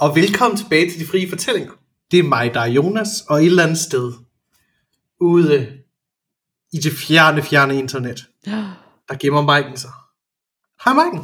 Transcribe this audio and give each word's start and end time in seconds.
og 0.00 0.16
velkommen 0.16 0.56
tilbage 0.56 0.90
til 0.90 1.00
De 1.00 1.06
Frie 1.06 1.28
Fortællinger. 1.28 1.72
Det 2.10 2.18
er 2.18 2.22
mig, 2.22 2.54
der 2.54 2.60
er 2.60 2.66
Jonas, 2.68 3.08
og 3.28 3.38
et 3.40 3.46
eller 3.46 3.62
andet 3.62 3.78
sted 3.78 4.12
ude 5.20 5.82
i 6.72 6.76
det 6.76 6.92
fjerne, 6.92 7.42
fjerne 7.42 7.78
internet, 7.78 8.20
der 9.08 9.18
gemmer 9.20 9.42
Maiken 9.42 9.76
sig. 9.76 9.90
Hej 10.84 10.94
Maiken. 10.94 11.20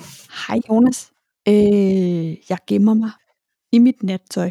Hej 0.48 0.60
Jonas. 0.68 1.12
Øh, 1.48 2.36
jeg 2.50 2.58
gemmer 2.66 2.94
mig 2.94 3.10
i 3.72 3.78
mit 3.78 4.02
nattøj. 4.02 4.50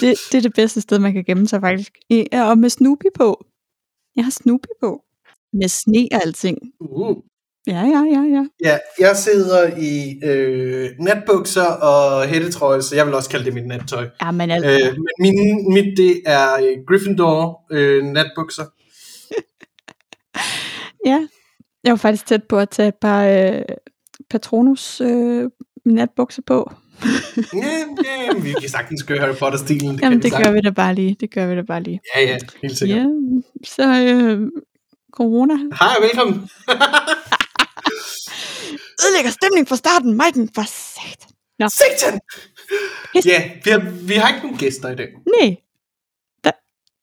det, 0.00 0.16
det 0.32 0.38
er 0.38 0.42
det 0.42 0.54
bedste 0.54 0.80
sted, 0.80 0.98
man 0.98 1.12
kan 1.12 1.24
gemme 1.24 1.48
sig 1.48 1.60
faktisk. 1.60 1.92
Og 2.32 2.58
med 2.58 2.68
Snoopy 2.68 3.06
på. 3.16 3.46
Jeg 4.16 4.24
har 4.24 4.30
Snoopy 4.30 4.68
på. 4.80 5.04
Med 5.52 5.68
sne 5.68 6.08
og 6.12 6.22
alting. 6.22 6.58
Uh. 6.80 7.16
Ja, 7.66 7.82
ja, 7.82 8.04
ja, 8.12 8.20
ja. 8.20 8.46
Ja, 8.64 8.78
jeg 8.98 9.16
sidder 9.16 9.76
i 9.76 10.20
øh, 10.24 10.90
natbukser 11.00 11.66
og 11.66 12.26
hættetrøje, 12.26 12.82
så 12.82 12.96
jeg 12.96 13.06
vil 13.06 13.14
også 13.14 13.30
kalde 13.30 13.44
det 13.44 13.54
mit 13.54 13.66
nattøj. 13.66 14.08
Ja, 14.22 14.30
men 14.30 14.50
altså, 14.50 14.70
Øh, 14.70 14.96
men 15.20 15.34
min, 15.36 15.74
mit, 15.74 15.96
det 15.96 16.22
er 16.26 16.54
øh, 16.54 16.84
Gryffindor 16.88 17.64
øh, 17.70 18.04
natbukser. 18.04 18.64
ja. 21.10 21.26
Jeg 21.84 21.90
var 21.90 21.96
faktisk 21.96 22.26
tæt 22.26 22.42
på 22.48 22.58
at 22.58 22.70
tage 22.70 22.88
et 22.88 22.94
par 23.00 23.24
øh, 23.26 23.62
Patronus 24.30 25.00
øh, 25.00 25.50
natbukser 25.84 26.42
på. 26.46 26.70
Ja, 27.54 27.84
ja, 28.04 28.38
vi 28.42 28.52
kan 28.60 28.68
sagtens 28.68 29.02
gøre 29.02 29.18
Harry 29.18 29.34
Potter-stilen. 29.34 29.94
Det 29.94 30.02
Jamen, 30.02 30.22
det 30.22 30.32
gør 30.32 30.52
vi 30.52 30.60
da 30.60 30.70
bare 30.70 30.94
lige. 30.94 31.16
Det 31.20 31.34
gør 31.34 31.46
vi 31.46 31.56
da 31.56 31.62
bare 31.62 31.82
lige. 31.82 32.00
Ja, 32.16 32.22
ja, 32.22 32.38
helt 32.62 32.78
sikkert. 32.78 32.98
Ja, 32.98 33.06
så 33.64 33.82
øh, 33.82 34.48
corona. 35.12 35.54
Hej 35.54 35.96
velkommen. 36.00 36.50
Ødelægger 39.04 39.30
stemning 39.30 39.68
fra 39.68 39.76
starten, 39.76 40.14
Maiken, 40.16 40.50
for 40.54 40.62
sat. 40.62 41.26
Nå, 41.58 41.68
Satan! 41.68 42.20
Ja, 43.24 43.50
vi 43.64 43.70
har, 43.70 44.06
vi 44.06 44.14
har 44.14 44.28
ikke 44.28 44.42
nogen 44.42 44.58
gæster 44.58 44.88
i 44.90 44.96
dag. 44.96 45.08
nej. 45.40 45.56
Der, 46.44 46.50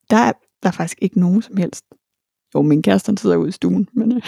der, 0.09 0.17
er, 0.17 0.31
der 0.63 0.67
er 0.69 0.71
faktisk 0.73 0.97
ikke 1.01 1.19
nogen 1.19 1.41
som 1.41 1.57
helst. 1.57 1.85
Jo, 2.55 2.61
min 2.61 2.83
kæreste 2.83 3.09
han 3.09 3.17
sidder 3.17 3.35
ude 3.35 3.49
i 3.49 3.51
stuen, 3.51 3.87
men 3.93 4.11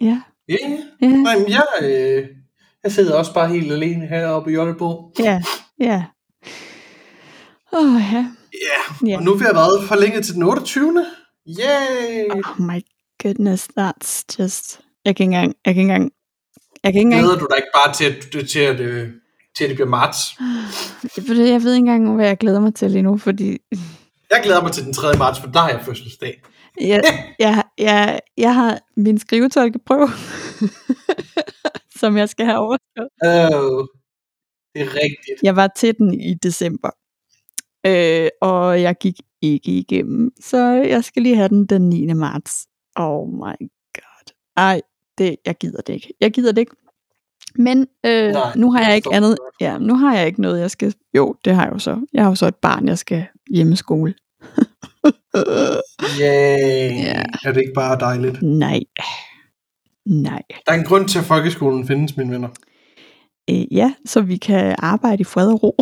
ja, 0.00 0.20
ja, 0.48 0.56
ja, 1.00 1.06
nej, 1.08 1.38
men 1.38 1.48
jeg, 1.48 1.64
øh, 1.82 2.28
jeg 2.84 2.92
sidder 2.92 3.14
også 3.18 3.34
bare 3.34 3.48
helt 3.48 3.72
alene 3.72 4.06
heroppe 4.06 4.50
i 4.50 4.54
Jolleborg. 4.54 5.12
ja, 5.18 5.42
ja. 5.80 6.04
Åh, 7.72 8.00
ja. 8.12 8.26
Ja, 8.52 9.06
Ja. 9.10 9.16
og 9.16 9.22
nu 9.22 9.30
har 9.30 9.38
vi 9.38 9.44
været 9.44 9.88
forlænget 9.88 10.24
til 10.24 10.34
den 10.34 10.42
28. 10.42 11.06
Yay! 11.48 12.30
Oh 12.30 12.60
my 12.60 12.80
goodness, 13.26 13.68
that's 13.78 14.24
just... 14.38 14.80
Jeg 15.04 15.16
kan 15.16 15.24
ikke 15.24 15.34
engang... 15.34 15.54
Jeg 15.64 15.74
kan 15.74 15.80
ikke 15.80 15.92
engang... 15.92 16.12
Jeg 16.82 16.92
kan 16.92 16.98
ikke 16.98 17.06
engang... 17.06 17.22
Glæder 17.22 17.38
du 17.38 17.46
dig 17.50 17.56
ikke 17.56 17.74
bare 17.74 17.92
til, 17.94 18.04
at, 18.04 18.48
til, 18.48 18.60
at, 18.60 18.80
øh, 18.80 19.08
til 19.56 19.64
at 19.64 19.68
det 19.70 19.76
bliver 19.76 19.88
marts? 19.88 20.18
Jeg 21.16 21.24
ved, 21.28 21.46
jeg 21.46 21.62
ved 21.62 21.74
ikke 21.74 21.90
engang, 21.90 22.14
hvad 22.14 22.26
jeg 22.26 22.38
glæder 22.38 22.60
mig 22.60 22.74
til 22.74 22.90
lige 22.90 23.02
nu, 23.02 23.18
fordi 23.18 23.58
Jeg 24.30 24.40
glæder 24.44 24.62
mig 24.62 24.72
til 24.72 24.84
den 24.84 24.92
3. 24.92 25.18
marts, 25.18 25.40
for 25.40 25.46
der 25.46 25.60
har 25.60 25.70
jeg 25.70 25.80
fødselsdag. 25.84 26.42
jeg, 26.80 27.02
jeg, 27.38 27.64
jeg, 27.78 28.20
jeg 28.36 28.54
har 28.54 28.78
min 28.96 29.18
skrivetolkeprøve, 29.18 30.08
som 32.00 32.16
jeg 32.16 32.28
skal 32.28 32.46
have 32.46 32.58
overstået. 32.58 33.08
Oh, 33.22 33.86
det 34.74 34.82
er 34.82 34.94
rigtigt. 34.94 35.42
Jeg 35.42 35.56
var 35.56 35.70
til 35.76 35.94
den 35.98 36.20
i 36.20 36.34
december, 36.34 36.90
øh, 37.86 38.28
og 38.40 38.82
jeg 38.82 38.96
gik 39.00 39.14
ikke 39.42 39.70
igennem, 39.70 40.30
så 40.40 40.58
jeg 40.66 41.04
skal 41.04 41.22
lige 41.22 41.36
have 41.36 41.48
den 41.48 41.66
den 41.66 41.88
9. 41.88 42.12
marts. 42.12 42.66
Oh 42.96 43.28
my 43.28 43.68
god. 43.94 44.32
Ej, 44.56 44.80
det, 45.18 45.36
jeg 45.46 45.56
gider 45.56 45.80
det 45.82 45.92
ikke. 45.92 46.14
Jeg 46.20 46.32
gider 46.32 46.52
det 46.52 46.60
ikke. 46.60 46.76
Men 47.54 47.86
øh, 48.06 48.32
Nej, 48.32 48.52
nu 48.56 48.72
har 48.72 48.86
jeg 48.86 48.96
ikke 48.96 49.10
andet. 49.12 49.38
Ja, 49.60 49.78
nu 49.78 49.94
har 49.94 50.16
jeg 50.16 50.26
ikke 50.26 50.40
noget, 50.40 50.60
jeg 50.60 50.70
skal... 50.70 50.94
Jo, 51.16 51.34
det 51.44 51.54
har 51.54 51.64
jeg 51.64 51.72
jo 51.72 51.78
så. 51.78 52.06
Jeg 52.12 52.22
har 52.22 52.30
jo 52.30 52.34
så 52.34 52.46
et 52.46 52.54
barn, 52.54 52.88
jeg 52.88 52.98
skal 52.98 53.26
hjemmeskole. 53.50 54.14
Yay! 56.20 56.90
Ja. 57.04 57.22
Er 57.44 57.52
det 57.52 57.60
ikke 57.60 57.72
bare 57.74 57.98
dejligt? 57.98 58.42
Nej. 58.42 58.80
Nej. 60.06 60.42
Der 60.66 60.72
er 60.72 60.78
en 60.78 60.84
grund 60.84 61.08
til, 61.08 61.18
at 61.18 61.24
folkeskolen 61.24 61.86
findes, 61.86 62.16
mine 62.16 62.32
venner. 62.32 62.48
Øh, 63.50 63.74
ja, 63.74 63.94
så 64.04 64.20
vi 64.20 64.36
kan 64.36 64.76
arbejde 64.78 65.20
i 65.20 65.24
fred 65.24 65.48
og 65.48 65.62
ro. 65.62 65.76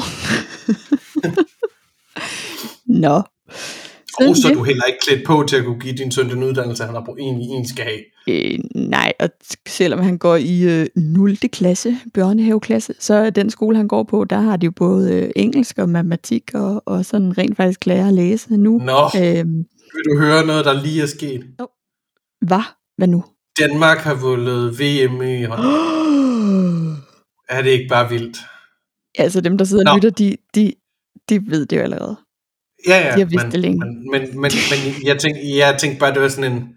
Nå. 3.05 3.23
Og 4.19 4.37
så 4.37 4.49
er 4.49 4.55
du 4.55 4.63
heller 4.63 4.85
ikke 4.85 4.99
klædt 5.07 5.27
på 5.27 5.45
til 5.49 5.57
at 5.57 5.65
kunne 5.65 5.81
give 5.81 5.95
din 5.95 6.11
søn 6.13 6.29
den 6.31 6.43
uddannelse, 6.43 6.85
han 6.85 6.95
har 6.95 7.03
brug 7.05 7.19
egentlig, 7.19 7.47
egentlig 7.47 7.69
skal 7.69 7.85
have. 7.85 8.01
Øh, 8.29 8.59
nej, 8.75 9.13
og 9.21 9.29
selvom 9.69 10.01
han 10.01 10.19
går 10.19 10.37
i 10.37 10.63
øh, 10.81 10.87
0. 10.97 11.37
klasse, 11.37 11.97
børnehaveklasse, 12.15 12.95
så 12.99 13.15
er 13.15 13.31
den 13.31 13.51
skole, 13.51 13.77
han 13.77 13.89
går 13.89 14.03
på, 14.03 14.25
der 14.25 14.41
har 14.41 14.57
de 14.57 14.65
jo 14.65 14.71
både 14.77 15.13
øh, 15.15 15.31
engelsk 15.37 15.79
og 15.79 15.89
matematik, 15.89 16.43
og, 16.55 16.83
og 16.87 17.05
sådan 17.05 17.39
rent 17.39 17.57
faktisk 17.57 17.87
lærer 17.87 18.09
at 18.09 18.15
læse 18.15 18.57
nu. 18.57 18.79
Nå, 18.79 19.01
Øhm, 19.23 19.57
vil 19.95 20.05
du 20.13 20.19
høre 20.19 20.47
noget, 20.47 20.65
der 20.65 20.83
lige 20.83 21.03
er 21.03 21.07
sket? 21.07 21.45
hvad? 22.41 22.63
Hvad 22.97 23.09
nu? 23.09 23.25
Danmark 23.61 23.99
har 23.99 24.15
vundet 24.15 24.73
VM 24.81 25.23
i 25.23 25.43
håndbold. 25.51 26.97
Er 27.49 27.63
det 27.63 27.71
ikke 27.71 27.89
bare 27.89 28.09
vildt? 28.11 28.37
altså 29.19 29.41
dem, 29.41 29.59
der 29.59 29.65
sidder 29.65 29.91
og 29.91 29.95
Nå. 29.95 29.97
lytter, 29.97 30.11
de, 30.11 30.37
de, 30.55 30.73
de 31.29 31.47
ved 31.47 31.67
det 31.67 31.77
jo 31.77 31.83
allerede. 31.83 32.17
Ja, 32.89 32.97
ja. 32.99 33.15
De 33.15 33.19
har 33.19 33.25
vidst 33.25 33.45
men, 33.45 33.53
det 33.53 33.61
længe. 33.61 33.87
Men, 33.87 34.11
men, 34.11 34.23
men, 34.23 34.53
men 34.71 35.07
jeg, 35.07 35.19
tænkte, 35.21 35.57
jeg 35.57 35.79
tænkte 35.81 35.99
bare, 35.99 36.15
det 36.15 36.23
var 36.23 36.29
sådan 36.29 36.53
en... 36.53 36.69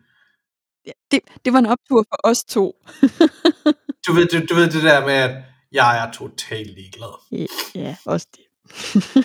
Ja, 0.88 0.92
Det, 1.12 1.20
det 1.46 1.54
var 1.54 1.60
en 1.60 1.66
optur 1.66 2.06
for 2.10 2.20
os 2.24 2.44
to. 2.44 2.76
Du 4.08 4.14
ved, 4.14 4.26
du, 4.28 4.40
du 4.50 4.56
ved 4.56 4.70
det 4.70 4.84
der 4.84 5.06
med, 5.06 5.14
at 5.14 5.36
jeg 5.72 6.04
er 6.04 6.12
totalt 6.12 6.76
ligeglad. 6.76 7.14
Ja, 7.32 7.46
ja 7.76 7.96
også 8.06 8.28
det. 8.32 8.44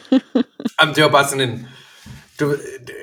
Jamen, 0.81 0.95
det 0.95 1.05
var 1.05 1.11
bare 1.11 1.29
sådan 1.29 1.51
en... 1.51 1.67
Du 2.41 2.47
ved, 2.47 2.59
det, 2.87 2.95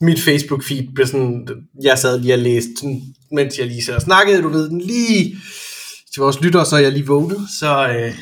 mit 0.00 0.18
Facebook-feed 0.18 0.94
blev 0.94 1.06
sådan... 1.06 1.48
Jeg 1.82 1.98
sad 1.98 2.20
lige 2.20 2.34
og 2.34 2.38
læste, 2.38 2.86
mens 3.32 3.58
jeg 3.58 3.66
lige 3.66 3.84
sad 3.84 3.94
og 3.94 4.02
snakkede, 4.02 4.42
du 4.42 4.48
ved, 4.48 4.68
den 4.68 4.80
lige... 4.80 5.36
Til 6.12 6.20
vores 6.20 6.40
lyttere, 6.40 6.66
så 6.66 6.76
er 6.76 6.80
jeg 6.80 6.92
lige 6.92 7.06
vågnet, 7.06 7.40
så... 7.60 7.88
Øh, 7.88 8.14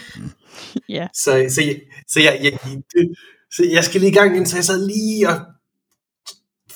Ja. 0.89 1.07
Så, 1.15 1.47
så, 1.55 1.63
jeg, 1.63 1.81
så, 2.09 2.21
jeg, 2.21 2.41
jeg, 2.43 2.59
så 3.53 3.65
jeg 3.73 3.85
skal 3.85 4.01
lige 4.01 4.11
i 4.11 4.15
gang 4.15 4.35
igen, 4.35 4.47
så 4.47 4.57
jeg 4.57 4.65
sad 4.65 4.87
lige 4.87 5.29
og 5.29 5.41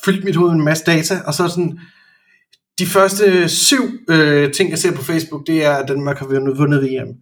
fyldte 0.05 0.25
mit 0.25 0.35
hoved 0.35 0.51
med 0.51 0.59
en 0.59 0.65
masse 0.65 0.83
data, 0.85 1.19
og 1.25 1.33
så 1.33 1.47
sådan, 1.47 1.79
de 2.79 2.85
første 2.85 3.49
syv 3.49 3.83
øh, 4.09 4.53
ting, 4.53 4.69
jeg 4.69 4.79
ser 4.79 4.95
på 4.95 5.03
Facebook, 5.03 5.47
det 5.47 5.65
er, 5.65 5.75
at 5.75 5.87
Danmark 5.87 6.17
har 6.17 6.25
vundet, 6.25 6.57
vundet 6.57 6.81
VM. 6.83 7.15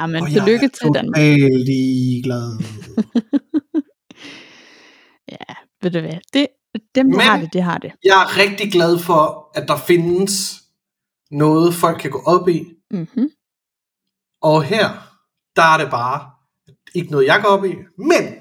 Jamen, 0.00 0.22
og 0.22 0.32
jeg 0.32 0.42
tillykke 0.42 0.64
er 0.64 0.68
til 0.68 0.88
Danmark. 0.94 1.16
totalt 1.16 1.64
ligeglad. 1.66 2.52
Ja, 5.32 5.54
ved 5.82 5.90
du 5.90 6.00
hvad? 6.00 6.18
Det, 6.32 6.46
dem, 6.94 7.10
der 7.10 7.16
Men- 7.16 7.20
har 7.26 7.40
det, 7.40 7.52
det 7.52 7.62
har 7.62 7.78
det. 7.78 7.92
Jeg 8.04 8.22
er 8.22 8.36
rigtig 8.38 8.72
glad 8.72 8.98
for, 8.98 9.50
at 9.54 9.68
der 9.68 9.76
findes 9.76 10.62
noget, 11.30 11.74
folk 11.74 12.00
kan 12.00 12.10
gå 12.10 12.22
op 12.26 12.48
i, 12.48 12.64
Mm-hmm. 12.90 13.28
og 14.42 14.62
her, 14.64 14.88
der 15.56 15.62
er 15.62 15.78
det 15.78 15.90
bare 15.90 16.30
ikke 16.94 17.10
noget, 17.10 17.26
jeg 17.26 17.40
går 17.42 17.48
op 17.48 17.64
i, 17.64 17.74
men 17.98 18.34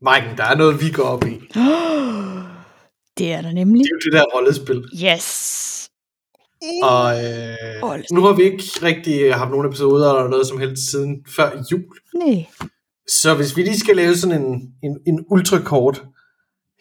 Mike, 0.00 0.36
der 0.36 0.44
er 0.44 0.56
noget, 0.56 0.80
vi 0.80 0.90
går 0.90 1.02
op 1.02 1.24
i. 1.26 1.32
Det 3.18 3.32
er 3.32 3.40
der 3.42 3.52
nemlig. 3.52 3.80
Det 3.84 3.90
er 3.90 3.94
jo 3.94 4.10
det 4.10 4.12
der 4.12 4.24
rollespil. 4.34 4.84
Yes. 5.04 5.90
Og 6.82 7.24
øh, 7.24 8.04
nu 8.12 8.20
har 8.20 8.32
vi 8.32 8.42
ikke 8.42 8.62
rigtig 8.82 9.34
haft 9.34 9.50
nogen 9.50 9.66
episoder 9.66 10.14
eller 10.14 10.30
noget 10.30 10.46
som 10.46 10.58
helst 10.58 10.90
siden 10.90 11.24
før 11.36 11.64
jul. 11.72 11.84
Nej. 12.14 12.46
Så 13.08 13.34
hvis 13.34 13.56
vi 13.56 13.62
lige 13.62 13.78
skal 13.78 13.96
lave 13.96 14.14
sådan 14.16 14.42
en, 14.42 14.74
en, 14.82 14.98
en 15.06 15.24
ultrakort. 15.30 16.04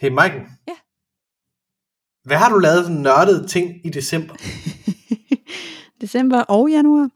Hey 0.01 0.09
Mike. 0.09 0.41
Ja. 0.67 0.73
Hvad 2.23 2.37
har 2.37 2.49
du 2.49 2.57
lavet 2.57 2.91
nørdede 2.91 3.47
ting 3.47 3.85
i 3.85 3.89
december? 3.89 4.35
December 6.01 6.41
og 6.41 6.69
januar. 6.69 7.09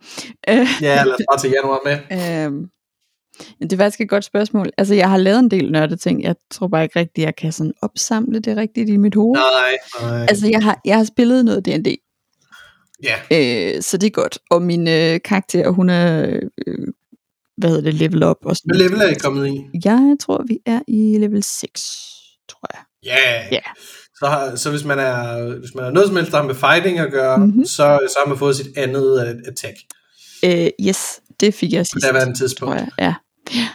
Øh, 0.50 0.68
Ja, 0.82 1.04
lad 1.04 1.14
os 1.14 1.20
bare 1.32 1.40
til 1.40 1.50
januar 1.50 1.80
med. 1.86 1.98
øh, 2.20 2.68
det 3.62 3.74
er 3.74 3.78
faktisk 3.78 4.02
et 4.02 4.10
godt 4.10 4.24
spørgsmål. 4.26 4.70
Altså, 4.78 4.94
jeg 4.94 5.10
har 5.10 5.18
lavet 5.18 5.40
en 5.40 5.52
del 5.52 5.72
nørdet 5.72 6.00
ting. 6.00 6.24
Jeg 6.24 6.36
tror 6.52 6.68
bare 6.68 6.84
ikke 6.84 7.00
rigtigt, 7.00 7.26
jeg 7.26 7.36
kan 7.36 7.52
sådan 7.52 7.74
opsamle 7.82 8.40
det 8.40 8.58
rigtigt 8.58 8.90
i 8.90 8.98
mit 8.98 9.16
hoved. 9.16 9.38
Nej, 9.40 9.78
nej. 10.10 10.22
Altså, 10.30 10.48
jeg 10.48 10.64
har, 10.64 10.82
jeg 10.86 10.98
har 10.98 11.04
spillet 11.04 11.46
noget 11.46 11.66
D&D, 11.66 11.96
Ja, 13.04 13.16
øh, 13.32 13.82
så 13.82 13.98
det 13.98 14.08
er 14.08 14.12
godt. 14.12 14.38
Og 14.52 14.62
min 14.62 14.88
øh, 14.88 15.20
karakter, 15.26 15.70
hun 15.70 15.90
er, 15.90 16.40
øh, 16.68 16.88
hvad 17.58 17.70
hedder 17.70 17.84
det, 17.84 17.94
level 17.94 18.24
up 18.24 18.38
og 18.46 18.56
sådan 18.56 18.76
hvad 18.78 18.90
level 18.90 19.02
er 19.02 19.08
I 19.08 19.14
kommet 19.14 19.48
i? 19.48 19.62
Jeg 19.86 20.16
tror, 20.20 20.44
vi 20.48 20.58
er 20.66 20.80
i 20.88 21.18
level 21.18 21.44
6, 21.44 21.82
tror 22.50 22.68
jeg. 22.74 22.82
Ja. 23.06 23.48
Ja. 23.52 23.60
Så, 24.20 24.26
har, 24.26 24.56
så 24.56 24.70
hvis 24.70 24.84
man 24.84 25.00
er 25.00 25.44
hvis 25.60 25.76
man 25.76 25.86
er 25.86 25.92
noget 25.92 26.08
som 26.08 26.16
helst, 26.16 26.32
der 26.32 26.38
har 26.38 26.46
med 26.46 26.56
fighting 26.56 27.00
at 27.00 27.12
gøre, 27.12 27.38
Mhm. 27.38 27.46
mm-hmm. 27.48 27.66
så, 27.66 28.00
så 28.08 28.16
har 28.24 28.30
man 28.30 28.38
fået 28.38 28.56
sit 28.56 28.78
andet 28.78 29.28
øh, 29.28 29.36
attack 29.48 29.78
Øh, 30.46 30.68
yes, 30.88 31.20
det 31.40 31.54
fik 31.54 31.74
jeg 31.74 31.80
på 31.82 31.84
sidst, 31.94 32.06
daværende 32.08 32.34
tror 32.34 32.38
tidspunkt. 32.48 32.76
jeg. 32.76 32.88
Ja. 33.00 33.14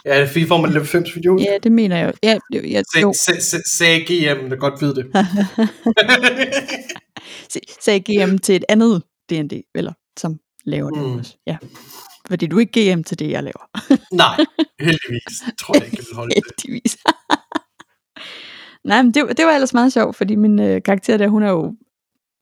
Ja, 0.05 0.15
det 0.15 0.23
er 0.23 0.27
fordi, 0.27 0.47
får 0.47 0.61
man 0.61 0.73
level 0.73 0.89
5 0.89 1.05
video. 1.15 1.39
ja, 1.41 1.59
det 1.63 1.73
mener 1.73 1.97
jeg 1.97 2.07
jo. 2.07 2.13
Ja, 2.23 2.39
ja, 2.53 2.83
jo. 3.03 3.15
Sagde 3.67 4.01
GM, 4.01 4.51
der 4.51 4.57
godt 4.57 4.83
ved 4.83 4.95
det. 4.95 5.07
sagde 7.85 8.01
GM 8.01 8.39
til 8.39 8.57
et 8.57 8.65
andet 8.69 9.03
D&D, 9.31 9.63
eller 9.75 9.93
som 10.19 10.39
laver 10.65 10.91
det 10.91 11.03
Mm. 11.03 11.19
også. 11.19 11.37
Ja. 11.47 11.57
Fordi 12.29 12.47
du 12.47 12.57
er 12.57 12.61
ikke 12.61 12.95
GM 12.95 13.03
til 13.03 13.19
det, 13.19 13.31
jeg 13.31 13.43
laver. 13.43 13.71
Nej, 14.23 14.37
heldigvis. 14.81 15.43
Tror 15.59 15.75
jeg 15.75 15.85
ikke, 15.85 15.97
jeg 15.97 16.05
vil 16.11 16.17
holde 16.17 16.35
det. 16.35 16.43
Heldigvis. 16.59 16.97
Nej, 18.85 19.03
men 19.03 19.15
det, 19.15 19.37
det 19.39 19.47
var 19.47 19.53
ellers 19.53 19.75
meget 19.75 19.93
sjovt, 19.93 20.17
fordi 20.17 20.35
min 20.35 20.59
øh, 20.61 20.83
karakter 20.83 21.17
der, 21.17 21.29
hun 21.29 21.43
er 21.43 21.51
jo 21.51 21.75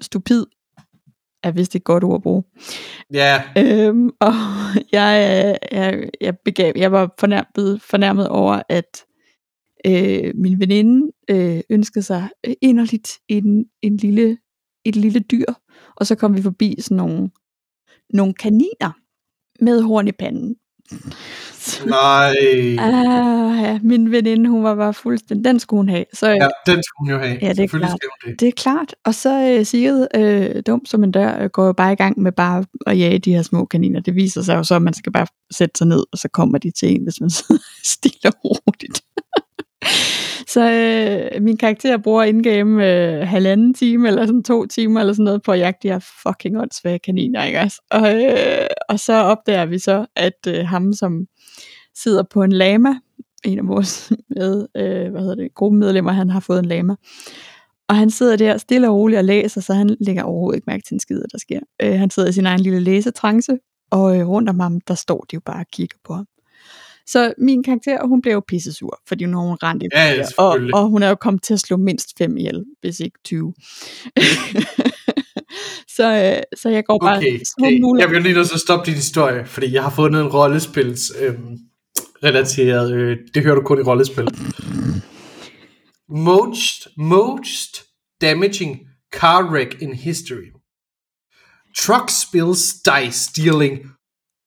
stupid, 0.00 0.46
er 1.42 1.50
vist 1.50 1.76
et 1.76 1.84
godt 1.84 2.04
ord 2.04 2.14
at 2.14 2.22
bruge. 2.22 2.42
Ja, 3.12 3.42
Øhm, 3.58 4.10
og 4.20 4.32
jeg, 4.92 5.58
jeg, 5.72 6.10
jeg, 6.20 6.38
begav, 6.44 6.72
jeg 6.76 6.92
var 6.92 7.14
fornærmet, 7.18 7.82
fornærmet 7.82 8.28
over, 8.28 8.62
at 8.68 9.04
øh, 9.86 10.32
min 10.34 10.60
veninde 10.60 11.12
øh, 11.30 11.60
ønskede 11.70 12.02
sig 12.02 12.28
øh, 12.46 12.54
inderligt 12.60 13.18
en, 13.28 13.64
en 13.82 13.96
lille, 13.96 14.38
et 14.84 14.96
lille 14.96 15.20
dyr, 15.20 15.46
og 15.96 16.06
så 16.06 16.14
kom 16.14 16.36
vi 16.36 16.42
forbi 16.42 16.76
sådan 16.78 16.96
nogle, 16.96 17.30
nogle 18.10 18.34
kaniner 18.34 18.92
med 19.60 19.82
horn 19.82 20.08
i 20.08 20.12
panden. 20.12 20.56
Nej. 21.86 22.34
Ah, 22.78 23.62
ja, 23.62 23.78
min 23.82 24.10
veninde, 24.10 24.50
hun 24.50 24.64
var 24.64 24.74
bare 24.74 24.94
fuldstændig, 24.94 25.44
den 25.44 25.60
skulle 25.60 25.78
hun 25.78 25.88
have. 25.88 26.04
Så 26.12 26.28
Ja, 26.28 26.48
den 26.66 26.82
skulle 26.82 26.98
hun 26.98 27.10
jo 27.10 27.28
have. 27.28 27.38
Ja, 27.42 27.48
det 27.48 27.60
er 27.60 27.78
klart. 27.78 27.98
det. 28.24 28.40
det 28.40 28.48
er 28.48 28.52
klart. 28.52 28.94
Og 29.04 29.14
så 29.14 29.56
øh, 29.58 29.66
Sigrid, 29.66 30.06
øh, 30.14 30.62
dum 30.66 30.86
som 30.86 31.04
en 31.04 31.10
dør, 31.12 31.42
øh, 31.42 31.50
går 31.50 31.66
jo 31.66 31.72
bare 31.72 31.92
i 31.92 31.96
gang 31.96 32.20
med 32.20 32.32
bare 32.32 32.64
at 32.86 32.98
jage 32.98 33.18
de 33.18 33.34
her 33.34 33.42
små 33.42 33.64
kaniner. 33.64 34.00
Det 34.00 34.14
viser 34.14 34.42
sig 34.42 34.56
jo 34.56 34.62
så, 34.62 34.74
at 34.74 34.82
man 34.82 34.94
skal 34.94 35.12
bare 35.12 35.26
sætte 35.50 35.78
sig 35.78 35.86
ned, 35.86 36.04
og 36.12 36.18
så 36.18 36.28
kommer 36.28 36.58
de 36.58 36.70
til 36.70 36.94
en, 36.94 37.02
hvis 37.02 37.20
man 37.20 37.30
sidder 37.30 37.62
stille 37.94 38.20
og 38.24 38.34
roligt 38.44 39.02
så 40.46 40.70
øh, 40.70 41.42
min 41.42 41.56
karakter 41.56 41.96
bruger 41.96 42.22
indgame 42.22 42.86
øh, 42.86 43.28
halvanden 43.28 43.74
time, 43.74 44.08
eller 44.08 44.26
sådan 44.26 44.42
to 44.42 44.66
timer, 44.66 45.00
eller 45.00 45.12
sådan 45.12 45.24
noget, 45.24 45.42
på 45.42 45.52
at 45.52 45.58
jagte 45.58 45.88
de 45.88 45.92
her 45.92 46.20
fucking 46.22 46.58
åndssvage 46.58 46.98
kaniner, 46.98 47.44
ikke 47.44 47.60
også? 47.60 47.82
Og, 47.90 48.24
øh, 48.24 48.66
og 48.88 49.00
så 49.00 49.12
opdager 49.12 49.66
vi 49.66 49.78
så, 49.78 50.06
at 50.16 50.46
øh, 50.48 50.66
ham, 50.66 50.92
som 50.92 51.26
sidder 51.94 52.22
på 52.22 52.42
en 52.42 52.52
lama, 52.52 52.94
en 53.44 53.58
af 53.58 53.68
vores 53.68 54.12
med, 54.36 54.66
øh, 54.76 55.10
hvad 55.10 55.20
hedder 55.20 55.34
det, 55.34 55.54
gruppemedlemmer, 55.54 56.12
han 56.12 56.30
har 56.30 56.40
fået 56.40 56.58
en 56.58 56.64
lama. 56.64 56.96
Og 57.88 57.96
han 57.96 58.10
sidder 58.10 58.36
der 58.36 58.58
stille 58.58 58.88
og 58.88 58.96
roligt 58.96 59.18
og 59.18 59.24
læser, 59.24 59.60
så 59.60 59.74
han 59.74 59.96
lægger 60.00 60.22
overhovedet 60.22 60.56
ikke 60.56 60.64
mærke 60.66 60.82
til 60.86 60.94
en 60.94 61.00
skid, 61.00 61.22
der 61.32 61.38
sker. 61.38 61.60
Øh, 61.82 61.98
han 61.98 62.10
sidder 62.10 62.28
i 62.28 62.32
sin 62.32 62.46
egen 62.46 62.60
lille 62.60 62.80
læsetrance, 62.80 63.58
og 63.90 64.18
øh, 64.18 64.28
rundt 64.28 64.48
om 64.48 64.60
ham, 64.60 64.80
der 64.80 64.94
står 64.94 65.26
de 65.30 65.34
jo 65.34 65.40
bare 65.40 65.60
og 65.60 65.66
kigger 65.72 65.98
på 66.04 66.14
ham. 66.14 66.26
Så 67.06 67.34
min 67.38 67.62
karakter, 67.62 68.06
hun 68.06 68.22
bliver 68.22 68.34
jo 68.34 68.42
pissesur, 68.48 69.00
fordi 69.08 69.24
hun 69.24 69.34
har 69.34 69.40
hun 69.40 69.58
rent 69.62 69.82
i 69.82 69.86
Ja, 69.92 70.24
og, 70.38 70.60
og 70.74 70.88
hun 70.88 71.02
er 71.02 71.08
jo 71.08 71.14
kommet 71.14 71.42
til 71.42 71.54
at 71.54 71.60
slå 71.60 71.76
mindst 71.76 72.18
fem 72.18 72.36
ihjel, 72.36 72.64
hvis 72.80 73.00
ikke 73.00 73.18
20. 73.24 73.54
så, 75.96 76.34
øh, 76.36 76.42
så 76.58 76.68
jeg 76.68 76.84
går 76.84 76.98
bare 76.98 77.16
Okay, 77.16 77.40
små 77.44 77.96
jeg 77.98 78.08
bliver 78.08 78.22
lige 78.22 78.34
nødt 78.34 78.48
til 78.48 78.54
at 78.54 78.60
stoppe 78.60 78.86
din 78.86 78.94
historie, 78.94 79.46
fordi 79.46 79.72
jeg 79.72 79.82
har 79.82 79.90
fundet 79.90 80.20
en 80.20 80.28
rollespils 80.28 81.12
øhm, 81.20 81.58
relateret, 82.24 82.92
øh, 82.92 83.18
det 83.34 83.42
hører 83.42 83.54
du 83.54 83.62
kun 83.62 83.78
i 83.78 83.82
rollespil. 83.82 84.28
Most, 86.08 86.88
most 86.96 87.82
damaging 88.20 88.80
car 89.12 89.50
wreck 89.52 89.82
in 89.82 89.94
history. 89.94 90.48
Truck 91.78 92.10
spills 92.10 92.82
dice 92.82 93.30
dealing 93.36 93.78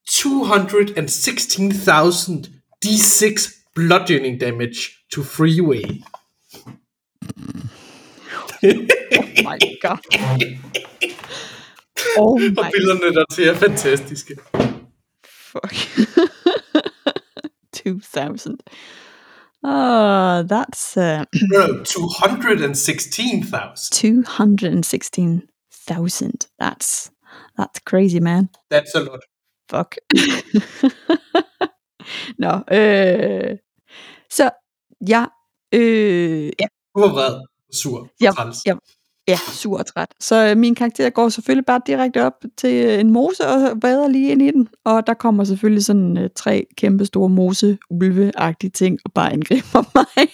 216,000 0.10 2.48
D6 2.86 3.50
bludgeoning 3.75 4.38
damage 4.40 5.04
to 5.12 5.24
freeway. 5.24 6.02
Oh 8.63 8.86
my 9.44 9.57
god. 9.81 10.00
Oh 12.18 12.38
my 12.40 12.57
Og 12.57 12.66
billederne 12.74 13.13
der 13.16 13.25
til 13.31 13.48
er 13.48 13.56
fantastiske. 13.56 14.36
fuck. 15.25 15.74
2000. 17.74 18.60
Oh, 19.63 20.44
that's 20.44 20.98
uh, 20.98 21.24
No, 21.51 21.68
no, 21.68 21.84
216,000. 21.84 23.92
216,000. 23.92 26.48
That's 26.60 27.12
that's 27.58 27.80
crazy, 27.86 28.19
man. 28.19 28.50
That's 28.72 28.96
a 28.96 29.00
lot. 29.00 29.19
Fuck. 29.72 29.96
Nå, 32.40 32.52
øh, 32.78 33.58
så 34.32 34.50
ja, 35.10 35.26
øh, 35.74 36.46
ja, 36.46 36.66
Du 36.96 37.00
var 37.00 37.12
vred, 37.14 37.36
sur, 37.74 38.10
Ja, 38.22 38.32
træls. 38.32 38.58
ja. 38.66 38.76
ja, 39.28 39.38
sur 39.38 39.78
og 39.78 39.86
træt. 39.86 40.08
Så 40.20 40.50
øh, 40.50 40.58
min 40.58 40.76
karakter 40.76 41.10
går 41.10 41.30
selvfølgelig 41.30 41.66
bare 41.66 41.82
direkte 41.88 42.24
op 42.24 42.34
til 42.58 42.86
øh, 42.86 43.00
en 43.00 43.12
mose 43.12 43.48
og 43.48 43.78
vader 43.82 44.08
lige 44.08 44.32
ind 44.32 44.42
i 44.42 44.52
den. 44.52 44.68
Og 44.86 45.08
der 45.08 45.14
kommer 45.14 45.44
selvfølgelig 45.44 45.86
sådan 45.86 46.18
øh, 46.18 46.30
tre 46.36 46.66
kæmpe 46.78 47.06
store 47.06 47.30
mose 47.30 47.78
ulve 47.90 48.32
ting 48.74 49.00
og 49.06 49.12
bare 49.14 49.34
angriber 49.34 49.84
mig. 49.96 50.30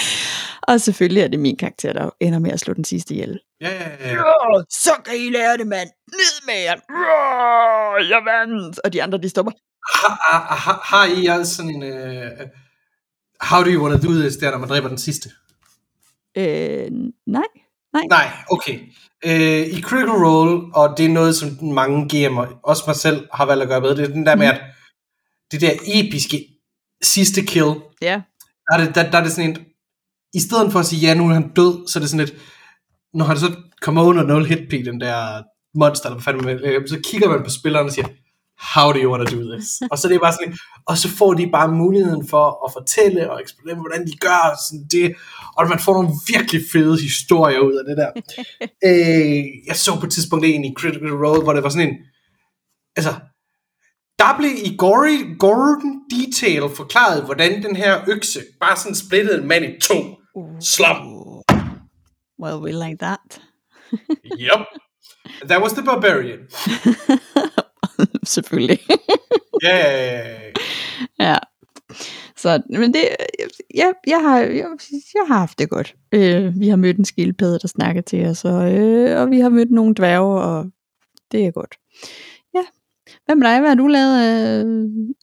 og 0.68 0.80
selvfølgelig 0.80 1.22
er 1.22 1.28
det 1.28 1.40
min 1.40 1.56
karakter, 1.56 1.92
der 1.92 2.10
ender 2.20 2.38
med 2.38 2.50
at 2.50 2.60
slå 2.60 2.74
den 2.74 2.84
sidste 2.84 3.14
ihjel. 3.14 3.40
Ja, 3.60 3.70
ja, 3.70 4.08
ja. 4.08 4.18
Åh, 4.18 4.62
så 4.70 4.90
kan 5.04 5.14
I 5.16 5.30
lære 5.30 5.56
det, 5.56 5.66
mand! 5.66 5.88
Ned 6.12 6.46
med 6.46 6.62
jer! 6.62 6.74
Åh, 6.74 8.10
jeg 8.10 8.20
vandt! 8.24 8.78
Og 8.84 8.92
de 8.92 9.02
andre, 9.02 9.18
de 9.18 9.28
stopper. 9.28 9.52
Har, 9.94 10.54
har, 10.54 10.80
har, 10.84 11.06
I 11.22 11.26
også 11.26 11.54
sådan 11.54 11.70
en... 11.70 11.82
Uh, 11.82 12.46
how 13.40 13.62
do 13.64 13.70
you 13.70 13.82
want 13.86 14.02
to 14.02 14.08
do 14.08 14.20
this, 14.20 14.36
der 14.36 14.50
når 14.50 14.58
man 14.58 14.68
dræber 14.68 14.88
den 14.88 14.98
sidste? 14.98 15.30
Øh, 16.36 16.90
nej. 17.26 17.42
Nej, 18.08 18.30
okay. 18.50 18.78
Uh, 19.26 19.76
I 19.78 19.80
Critical 19.82 20.10
Role, 20.26 20.74
og 20.74 20.94
det 20.98 21.04
er 21.06 21.10
noget, 21.10 21.36
som 21.36 21.48
mange 21.62 21.98
GM'er, 22.12 22.60
også 22.62 22.82
mig 22.86 22.96
selv, 22.96 23.28
har 23.32 23.46
valgt 23.46 23.62
at 23.62 23.68
gøre 23.68 23.80
med, 23.80 23.96
det 23.96 24.04
er 24.04 24.12
den 24.12 24.26
der 24.26 24.36
med, 24.36 24.46
at 24.46 24.60
det 25.52 25.60
der 25.60 25.72
episke 25.94 26.44
sidste 27.02 27.42
kill, 27.42 27.74
Ja. 28.02 28.22
der 28.70 28.78
er 28.78 28.84
det, 28.84 28.94
der, 28.94 29.10
der 29.10 29.18
er 29.18 29.22
det 29.22 29.32
sådan 29.32 29.50
en, 29.50 29.56
i 30.34 30.40
stedet 30.40 30.72
for 30.72 30.78
at 30.78 30.86
sige, 30.86 31.00
ja, 31.00 31.14
nu 31.14 31.28
er 31.28 31.34
han 31.34 31.52
død, 31.56 31.88
så 31.88 31.98
er 31.98 32.00
det 32.00 32.10
sådan 32.10 32.26
et, 32.26 32.34
når 33.14 33.24
han 33.24 33.38
så 33.38 33.52
kommer 33.80 34.02
under 34.02 34.22
0 34.22 34.46
hit 34.46 34.68
p, 34.70 34.72
den 34.84 35.00
der 35.00 35.42
monster, 35.74 36.06
eller 36.06 36.16
hvad 36.16 36.24
fanden 36.24 36.44
man, 36.44 36.88
så 36.88 37.00
kigger 37.04 37.28
man 37.28 37.44
på 37.44 37.50
spilleren 37.50 37.86
og 37.86 37.92
siger, 37.92 38.06
how 38.74 38.92
do 38.92 38.98
you 38.98 39.12
want 39.12 39.28
to 39.28 39.36
do 39.36 39.56
this? 39.56 39.68
og 39.90 39.98
så 39.98 40.08
er 40.08 40.12
det 40.12 40.20
bare 40.20 40.32
sådan, 40.32 40.58
og 40.86 40.98
så 40.98 41.08
får 41.08 41.34
de 41.34 41.50
bare 41.52 41.72
muligheden 41.72 42.28
for 42.28 42.66
at 42.66 42.72
fortælle 42.72 43.30
og 43.30 43.40
eksplodere, 43.40 43.80
hvordan 43.80 44.06
de 44.06 44.16
gør 44.16 44.58
sådan 44.68 44.86
det, 44.90 45.14
og 45.56 45.68
man 45.68 45.78
får 45.78 45.92
nogle 45.92 46.14
virkelig 46.28 46.62
fede 46.72 47.00
historier 47.00 47.58
ud 47.58 47.74
af 47.74 47.84
det 47.88 47.96
der. 47.96 48.10
øh, 48.88 49.44
jeg 49.66 49.76
så 49.76 50.00
på 50.00 50.06
et 50.06 50.12
tidspunkt 50.12 50.44
en 50.44 50.64
i 50.64 50.74
Critical 50.78 51.14
Role, 51.24 51.42
hvor 51.42 51.52
det 51.52 51.62
var 51.62 51.68
sådan 51.68 51.88
en, 51.88 51.94
altså, 52.96 53.14
der 54.18 54.36
blev 54.38 54.50
i 54.64 54.76
gory, 54.78 55.38
golden 55.38 56.00
detail 56.10 56.62
forklaret, 56.76 57.24
hvordan 57.24 57.62
den 57.62 57.76
her 57.76 58.00
økse 58.08 58.40
bare 58.60 58.76
sådan 58.76 58.94
splittede 58.94 59.42
en 59.42 59.48
mand 59.48 59.64
i 59.64 59.80
to. 59.80 59.94
Slam. 60.60 61.42
Well, 62.38 62.60
we 62.60 62.72
like 62.72 62.98
that. 62.98 63.40
Yep. 64.38 64.66
That 65.48 65.62
was 65.62 65.72
the 65.72 65.82
barbarian. 65.82 66.48
Selvfølgelig. 68.34 68.78
Yeah. 69.64 70.52
ja. 71.18 71.36
Så, 72.36 72.62
men 72.68 72.94
det, 72.94 73.08
jeg, 73.74 73.94
jeg, 74.06 74.20
har, 74.20 74.38
jeg, 74.38 74.66
jeg 75.14 75.24
har 75.26 75.38
haft 75.38 75.58
det 75.58 75.70
godt. 75.70 75.94
Øh, 76.12 76.60
vi 76.60 76.68
har 76.68 76.76
mødt 76.76 76.98
en 76.98 77.04
skildpadde, 77.04 77.58
der 77.58 77.68
snakker 77.68 78.02
til 78.02 78.26
os, 78.26 78.44
og, 78.44 78.74
øh, 78.74 79.20
og 79.20 79.30
vi 79.30 79.40
har 79.40 79.48
mødt 79.48 79.70
nogle 79.70 79.94
dværge, 79.94 80.42
og 80.42 80.70
det 81.32 81.46
er 81.46 81.50
godt. 81.50 81.76
Ja. 82.54 82.64
Hvad 83.24 83.36
med 83.36 83.48
dig? 83.48 83.60
Hvad 83.60 83.68
har 83.68 83.74
du 83.74 83.86
lavet 83.86 84.18
af 84.22 84.64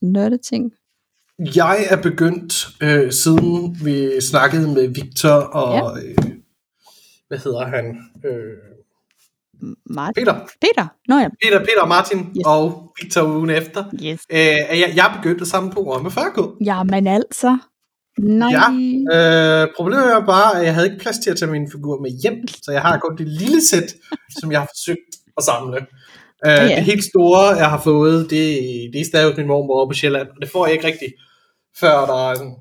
nørdeting? 0.02 0.72
Jeg 1.54 1.86
er 1.90 2.02
begyndt, 2.02 2.68
øh, 2.82 3.12
siden 3.12 3.76
vi 3.84 4.20
snakkede 4.20 4.74
med 4.74 4.88
Victor 4.88 5.30
og, 5.30 5.98
ja. 5.98 6.06
øh, 6.06 6.14
hvad 7.28 7.38
hedder 7.38 7.66
han? 7.66 7.84
Øh, 8.24 8.56
Martin? 9.86 10.24
Peter. 10.24 10.34
Peter? 10.60 10.86
Nå 11.08 11.18
ja. 11.18 11.28
Peter, 11.42 11.58
Peter 11.58 11.82
og 11.82 11.88
Martin 11.88 12.18
Yes. 12.18 12.46
og 12.46 12.92
Victor 13.02 13.22
ugen 13.22 13.50
efter. 13.50 13.84
Yes. 14.02 14.20
Øh, 14.32 14.38
jeg, 14.38 14.92
jeg 14.96 15.12
begyndt 15.22 15.40
at 15.40 15.46
samle 15.46 15.72
på 15.72 16.00
med 16.02 16.10
Fargo. 16.10 16.50
Jamen 16.64 17.06
altså. 17.06 17.58
Nej. 18.18 18.50
Ja. 18.50 19.62
Øh, 19.62 19.68
problemet 19.76 20.12
er 20.12 20.26
bare, 20.26 20.58
at 20.58 20.64
jeg 20.66 20.74
havde 20.74 20.86
ikke 20.86 21.02
plads 21.02 21.18
til 21.18 21.30
at 21.30 21.36
tage 21.36 21.50
min 21.50 21.70
figur 21.70 22.00
med 22.00 22.10
hjem, 22.22 22.48
så 22.48 22.72
jeg 22.72 22.82
har 22.82 22.98
kun 22.98 23.16
det 23.16 23.28
lille 23.28 23.66
sæt, 23.66 23.94
som 24.40 24.52
jeg 24.52 24.60
har 24.60 24.68
forsøgt 24.76 25.12
at 25.36 25.44
samle. 25.44 25.76
Øh, 26.46 26.70
ja. 26.70 26.76
Det 26.76 26.84
helt 26.84 27.04
store, 27.04 27.56
jeg 27.56 27.70
har 27.70 27.80
fået, 27.80 28.30
det, 28.30 28.60
det 28.92 29.00
er 29.00 29.04
stadig 29.04 29.34
min 29.36 29.46
mormor 29.46 29.86
på 29.86 29.94
Sjælland, 29.94 30.28
og 30.28 30.36
det 30.40 30.50
får 30.50 30.66
jeg 30.66 30.72
ikke 30.74 30.86
rigtigt, 30.86 31.12
før 31.80 32.06
der 32.06 32.30
er 32.30 32.34
sådan... 32.34 32.56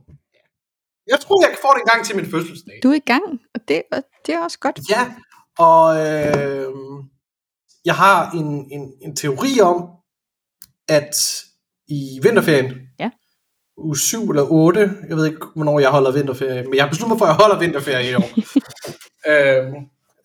Jeg 1.07 1.19
tror, 1.19 1.47
jeg 1.49 1.57
får 1.61 1.71
det 1.73 1.81
en 1.81 1.89
gang 1.93 2.05
til 2.05 2.15
min 2.15 2.25
fødselsdag. 2.31 2.79
Du 2.83 2.89
er 2.89 2.95
i 2.95 2.99
gang, 3.13 3.39
og 3.55 3.61
det, 3.67 3.81
og 3.91 4.03
det 4.25 4.33
er 4.35 4.39
også 4.43 4.59
godt. 4.59 4.79
Ja, 4.89 5.13
og 5.57 5.95
øh, 6.05 6.73
jeg 7.85 7.95
har 7.95 8.31
en, 8.31 8.71
en, 8.71 8.93
en 9.01 9.15
teori 9.15 9.59
om, 9.61 9.89
at 10.87 11.15
i 11.87 12.19
vinterferien, 12.23 12.73
Ja. 12.99 13.09
uge 13.77 13.97
7 13.97 14.29
eller 14.29 14.43
8, 14.51 14.79
jeg 15.09 15.17
ved 15.17 15.25
ikke, 15.25 15.45
hvornår 15.55 15.79
jeg 15.79 15.89
holder 15.89 16.11
vinterferie, 16.11 16.63
men 16.63 16.75
jeg 16.75 16.83
har 16.83 16.89
besluttet 16.89 17.09
mig 17.09 17.17
for, 17.19 17.25
at 17.25 17.29
jeg 17.29 17.35
holder 17.43 17.59
vinterferie 17.59 18.11
i 18.11 18.13
år. 18.15 18.29
øh, 19.31 19.73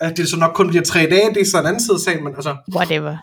At 0.00 0.16
det 0.16 0.28
så 0.28 0.36
nok 0.38 0.54
kun 0.54 0.68
bliver 0.68 0.84
tre 0.84 1.00
dage, 1.00 1.34
det 1.34 1.40
er 1.40 1.44
så 1.44 1.60
en 1.60 1.66
anden 1.66 1.80
side 1.80 1.94
af 1.94 2.00
sagen, 2.00 2.24
men 2.24 2.34
altså, 2.34 2.56
Whatever. 2.76 3.16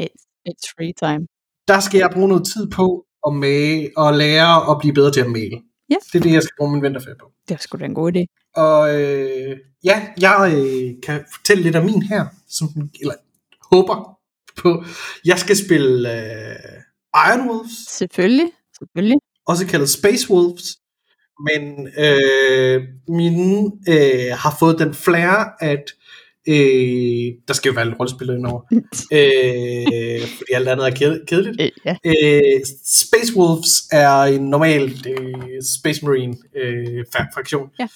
It's, 0.00 0.22
it's 0.48 0.66
free 0.76 0.92
time. 1.04 1.26
der 1.68 1.80
skal 1.80 1.98
jeg 1.98 2.10
bruge 2.14 2.28
noget 2.28 2.44
tid 2.54 2.70
på 2.70 3.04
at 3.26 3.32
male, 3.34 3.90
og 3.96 4.14
lære 4.14 4.70
at 4.70 4.76
blive 4.80 4.94
bedre 4.94 5.12
til 5.12 5.20
at 5.20 5.30
male. 5.30 5.60
Ja. 5.90 5.96
Det 6.12 6.18
er 6.18 6.22
det, 6.22 6.32
jeg 6.32 6.42
skal 6.42 6.54
bruge 6.58 6.72
min 6.72 6.82
vinterferie 6.82 7.16
på. 7.20 7.30
Det 7.48 7.54
er 7.54 7.58
sgu 7.58 7.78
da 7.78 7.84
en 7.84 7.94
god 7.94 8.12
idé. 8.16 8.52
Og 8.56 9.00
øh, 9.00 9.56
ja, 9.84 10.06
jeg 10.20 10.52
øh, 10.56 10.94
kan 11.02 11.24
fortælle 11.34 11.62
lidt 11.62 11.76
om 11.76 11.84
min 11.84 12.02
her, 12.02 12.26
som, 12.48 12.68
eller 13.00 13.14
håber 13.74 14.18
på. 14.56 14.84
Jeg 15.24 15.38
skal 15.38 15.56
spille 15.56 16.12
øh, 16.12 16.56
Iron 17.14 17.50
Wolves, 17.50 17.72
Selvfølgelig. 17.88 18.50
Selvfølgelig. 18.78 19.18
også 19.46 19.66
kaldet 19.66 19.88
Space 19.88 20.30
Wolves. 20.30 20.76
Men 21.50 21.88
øh, 21.98 22.82
mine 23.08 23.72
øh, 23.88 24.36
har 24.36 24.56
fået 24.60 24.78
den 24.78 24.94
flair, 24.94 25.54
at 25.60 25.84
øh, 26.48 27.32
der 27.48 27.54
skal 27.54 27.68
jo 27.68 27.74
være 27.74 27.86
en 27.86 27.94
rollespiller 27.94 28.34
indover. 28.34 28.60
øh, 29.16 30.28
fordi 30.36 30.52
alt 30.54 30.68
andet 30.68 30.86
er 30.86 30.90
ked- 30.90 31.24
kedeligt. 31.26 31.60
Øh, 31.60 31.70
ja. 31.84 31.96
Øh, 32.04 32.60
Space 32.86 33.36
Wolves 33.36 33.82
er 33.92 34.22
en 34.22 34.40
normal 34.50 34.82
øh, 35.06 35.62
Space 35.80 36.04
Marine 36.04 36.36
øh, 36.56 37.04
fraktion. 37.34 37.68
Ja. 37.78 37.88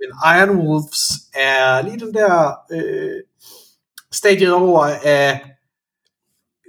Men 0.00 0.08
Iron 0.38 0.56
Wolves 0.56 1.10
er 1.34 1.82
lige 1.82 1.98
den 2.06 2.14
der 2.14 2.52
øh, 2.72 3.20
stadiet 4.12 4.52
over 4.52 4.84
af, 5.04 5.40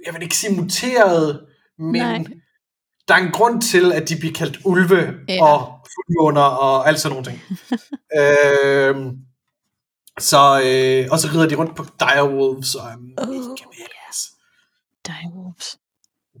jeg 0.06 0.14
vil 0.14 0.22
ikke 0.22 0.36
sige 0.36 0.54
muteret, 0.54 1.40
men 1.78 1.92
Nej. 2.02 2.24
der 3.08 3.14
er 3.14 3.18
en 3.18 3.32
grund 3.32 3.62
til, 3.62 3.92
at 3.92 4.08
de 4.08 4.16
bliver 4.16 4.34
kaldt 4.34 4.58
ulve 4.64 5.14
Ja. 5.28 5.44
og 5.44 5.72
fuldmåner 5.94 6.40
og 6.42 6.88
alt 6.88 7.00
sådan 7.00 7.16
nogle 7.16 7.24
ting. 7.30 7.40
øhm, 8.20 9.16
så, 10.20 10.62
øh, 10.64 11.08
og 11.10 11.18
så 11.18 11.28
rider 11.28 11.48
de 11.48 11.54
rundt 11.54 11.76
på 11.76 11.86
direwolves 12.00 12.74
og 12.74 12.88
er 12.88 12.96
mega 12.96 13.22
Oh, 13.22 13.56
badass. 13.56 14.30
Direwolves. 15.06 15.78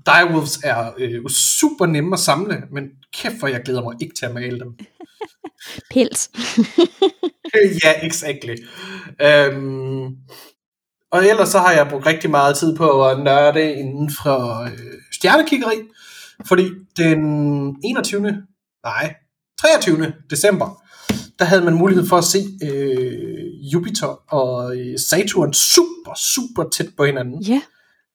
Direwolves 0.06 0.58
er 0.64 0.92
øh, 0.98 1.28
super 1.30 1.86
nemme 1.86 2.12
at 2.12 2.20
samle, 2.20 2.62
men 2.72 2.84
kæft 3.14 3.34
for 3.40 3.46
jeg 3.46 3.62
glæder 3.64 3.82
mig 3.82 3.94
ikke 4.00 4.14
til 4.14 4.26
at 4.26 4.34
male 4.34 4.58
dem. 4.58 4.78
Pels. 5.90 6.30
ja, 7.84 8.06
exactly. 8.06 8.56
Øhm, 9.20 10.06
og 11.10 11.26
ellers 11.26 11.48
så 11.48 11.58
har 11.58 11.72
jeg 11.72 11.88
brugt 11.90 12.06
rigtig 12.06 12.30
meget 12.30 12.56
tid 12.56 12.76
på 12.76 13.06
at 13.08 13.20
nørde 13.20 13.72
inden 13.72 14.10
for 14.22 14.62
øh, 14.62 15.02
stjernekiggeri, 15.12 15.76
fordi 16.46 16.70
den 16.96 17.20
21. 17.84 18.42
nej, 18.84 19.14
23. 19.60 20.12
december, 20.30 20.82
der 21.38 21.44
havde 21.44 21.64
man 21.64 21.74
mulighed 21.74 22.06
for 22.06 22.16
at 22.16 22.24
se 22.24 22.38
øh, 22.62 23.72
Jupiter 23.72 24.34
og 24.34 24.76
øh, 24.76 24.98
Saturn 24.98 25.52
super, 25.52 26.14
super 26.16 26.64
tæt 26.72 26.88
på 26.96 27.04
hinanden. 27.04 27.42
Ja. 27.42 27.60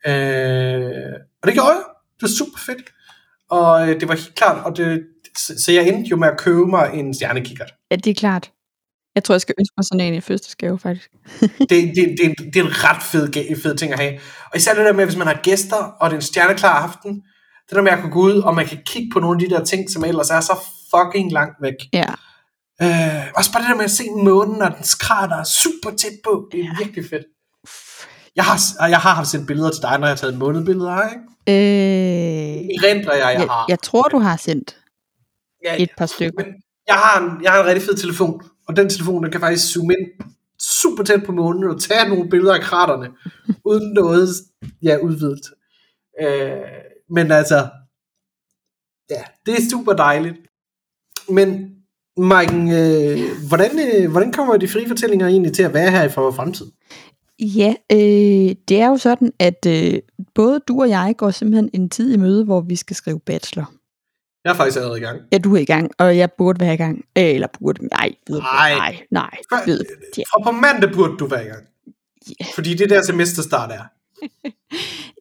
Øh, 0.07 1.13
og 1.41 1.47
det 1.47 1.53
gjorde 1.53 1.69
jeg. 1.69 1.83
Det 2.15 2.21
var 2.21 2.27
super 2.27 2.59
fedt. 2.59 2.91
Og 3.49 3.89
øh, 3.89 3.99
det 3.99 4.07
var 4.07 4.15
helt 4.15 4.35
klart, 4.35 4.65
og 4.65 4.77
det, 4.77 5.03
så, 5.37 5.53
så 5.63 5.71
jeg 5.71 5.87
endte 5.87 6.09
jo 6.09 6.15
med 6.15 6.27
at 6.27 6.37
købe 6.37 6.65
mig 6.65 6.89
en 6.93 7.13
stjernekikkert. 7.13 7.73
ja, 7.91 7.95
det 7.95 8.07
er 8.07 8.13
klart. 8.13 8.51
Jeg 9.15 9.23
tror, 9.23 9.35
jeg 9.35 9.41
skal 9.41 9.55
ønske 9.59 9.73
mig 9.77 9.85
sådan 9.85 10.07
en 10.07 10.13
i 10.13 10.21
fødselsgave, 10.21 10.79
faktisk. 10.79 11.11
det, 11.69 11.69
det, 11.69 12.15
det, 12.21 12.53
det 12.53 12.55
er 12.59 12.63
en 12.63 12.83
ret 12.83 13.03
fed, 13.03 13.55
fed 13.61 13.75
ting 13.75 13.93
at 13.93 13.99
have. 13.99 14.13
Og 14.51 14.57
især 14.57 14.73
det 14.73 14.85
der 14.85 14.93
med, 14.93 15.05
hvis 15.05 15.17
man 15.17 15.27
har 15.27 15.39
gæster, 15.43 15.75
og 15.75 16.09
det 16.09 16.15
er 16.15 16.17
en 16.17 16.21
stjerneklar 16.21 16.69
aften, 16.69 17.15
det 17.69 17.75
der 17.75 17.81
med 17.81 17.91
at 17.91 17.99
kunne 17.99 18.11
gå 18.11 18.21
ud, 18.21 18.37
og 18.37 18.55
man 18.55 18.67
kan 18.67 18.77
kigge 18.85 19.09
på 19.13 19.19
nogle 19.19 19.35
af 19.35 19.49
de 19.49 19.55
der 19.55 19.65
ting, 19.65 19.89
som 19.89 20.03
ellers 20.03 20.29
er 20.29 20.41
så 20.41 20.53
fucking 20.95 21.31
langt 21.31 21.55
væk. 21.61 21.75
Ja. 21.93 22.05
Øh, 22.83 23.31
også 23.35 23.51
bare 23.53 23.61
det 23.63 23.69
der 23.69 23.75
med 23.75 23.83
at 23.85 23.91
se 23.91 24.03
månen, 24.23 24.61
og 24.61 24.71
dens 24.77 24.95
krater 24.95 25.35
er 25.35 25.43
super 25.43 25.89
tæt 25.97 26.11
på. 26.23 26.49
Det 26.51 26.59
er 26.59 26.63
Ja. 26.63 26.83
virkelig 26.83 27.05
fedt. 27.09 27.25
Jeg 28.35 28.43
har, 28.43 28.87
jeg 28.87 28.99
har 28.99 29.13
haft 29.13 29.27
sendt 29.27 29.47
billeder 29.47 29.69
til 29.71 29.81
dig, 29.81 29.99
når 29.99 30.07
jeg 30.07 30.11
har 30.11 30.17
taget 30.17 30.37
månebilleder, 30.37 31.09
ikke? 31.09 31.21
Øh, 31.47 32.57
I 32.65 32.77
renter 32.85 33.13
jeg, 33.13 33.21
jeg 33.21 33.39
jeg, 33.39 33.47
har. 33.49 33.65
jeg 33.69 33.79
tror, 33.79 34.01
du 34.03 34.19
har 34.19 34.37
sendt 34.37 34.77
Ja, 35.63 35.83
et 35.83 35.89
par 35.97 36.05
stykker. 36.05 36.43
Men 36.43 36.53
jeg 36.87 36.95
har, 36.95 37.21
en, 37.21 37.43
jeg 37.43 37.51
har 37.51 37.59
en 37.61 37.65
rigtig 37.65 37.83
fed 37.83 37.95
telefon, 37.95 38.41
og 38.67 38.75
den 38.75 38.89
telefon, 38.89 39.23
den 39.23 39.31
kan 39.31 39.39
faktisk 39.41 39.73
zoome 39.73 39.93
ind 39.99 40.07
super 40.59 41.03
tæt 41.03 41.23
på 41.25 41.31
månen 41.31 41.63
og 41.69 41.81
tage 41.81 42.09
nogle 42.09 42.29
billeder 42.29 42.53
af 42.55 42.61
kraterne, 42.61 43.09
uden 43.69 43.93
noget 43.93 44.29
ja, 44.83 44.97
udvidet. 44.97 45.41
Øh, 46.21 46.61
men 47.09 47.31
altså, 47.31 47.69
ja, 49.09 49.23
det 49.45 49.53
er 49.53 49.69
super 49.71 49.93
dejligt. 49.93 50.35
Men 51.29 51.75
Maiken, 52.17 52.71
øh, 52.71 53.19
hvordan, 53.47 53.71
øh, 53.79 54.11
hvordan 54.11 54.31
kommer 54.31 54.57
de 54.57 54.67
frie 54.67 54.87
fortællinger 54.87 55.27
egentlig 55.27 55.53
til 55.53 55.63
at 55.63 55.73
være 55.73 55.91
her 55.91 56.03
i 56.03 56.09
for 56.09 56.31
fremtid? 56.31 56.65
Ja, 57.39 57.73
øh, 57.91 58.55
det 58.67 58.81
er 58.81 58.87
jo 58.87 58.97
sådan, 58.97 59.31
at 59.39 59.65
øh, 59.67 59.93
både 60.35 60.59
du 60.67 60.81
og 60.81 60.89
jeg 60.89 61.13
går 61.17 61.31
simpelthen 61.31 61.69
en 61.73 61.89
tid 61.89 62.13
i 62.13 62.17
møde, 62.17 62.45
hvor 62.45 62.61
vi 62.61 62.75
skal 62.75 62.95
skrive 62.95 63.19
bachelor. 63.19 63.71
Jeg 64.45 64.51
er 64.51 64.55
faktisk 64.55 64.77
allerede 64.77 64.99
i 64.99 65.03
gang. 65.03 65.21
Ja, 65.31 65.37
du 65.37 65.55
er 65.55 65.59
i 65.59 65.65
gang, 65.65 65.91
og 65.97 66.17
jeg 66.17 66.31
burde 66.37 66.59
være 66.59 66.73
i 66.73 66.77
gang. 66.77 66.97
Øh, 67.17 67.23
Eller 67.23 67.47
burde, 67.59 67.87
nej, 67.87 68.15
ved 68.29 68.39
Nej. 68.39 68.73
nej, 68.75 68.97
nej, 69.11 69.29
For- 69.49 69.65
ved, 69.65 69.85
ja. 70.17 70.21
Fra 70.23 70.51
på 70.51 70.51
mandag 70.51 70.91
burde 70.93 71.17
du 71.17 71.25
være 71.27 71.45
i 71.45 71.47
gang. 71.47 71.63
Ja. 72.39 72.45
Fordi 72.55 72.73
det 72.73 72.81
er 72.81 72.87
der 72.87 73.01
semesterstart 73.03 73.71
er. 73.71 73.83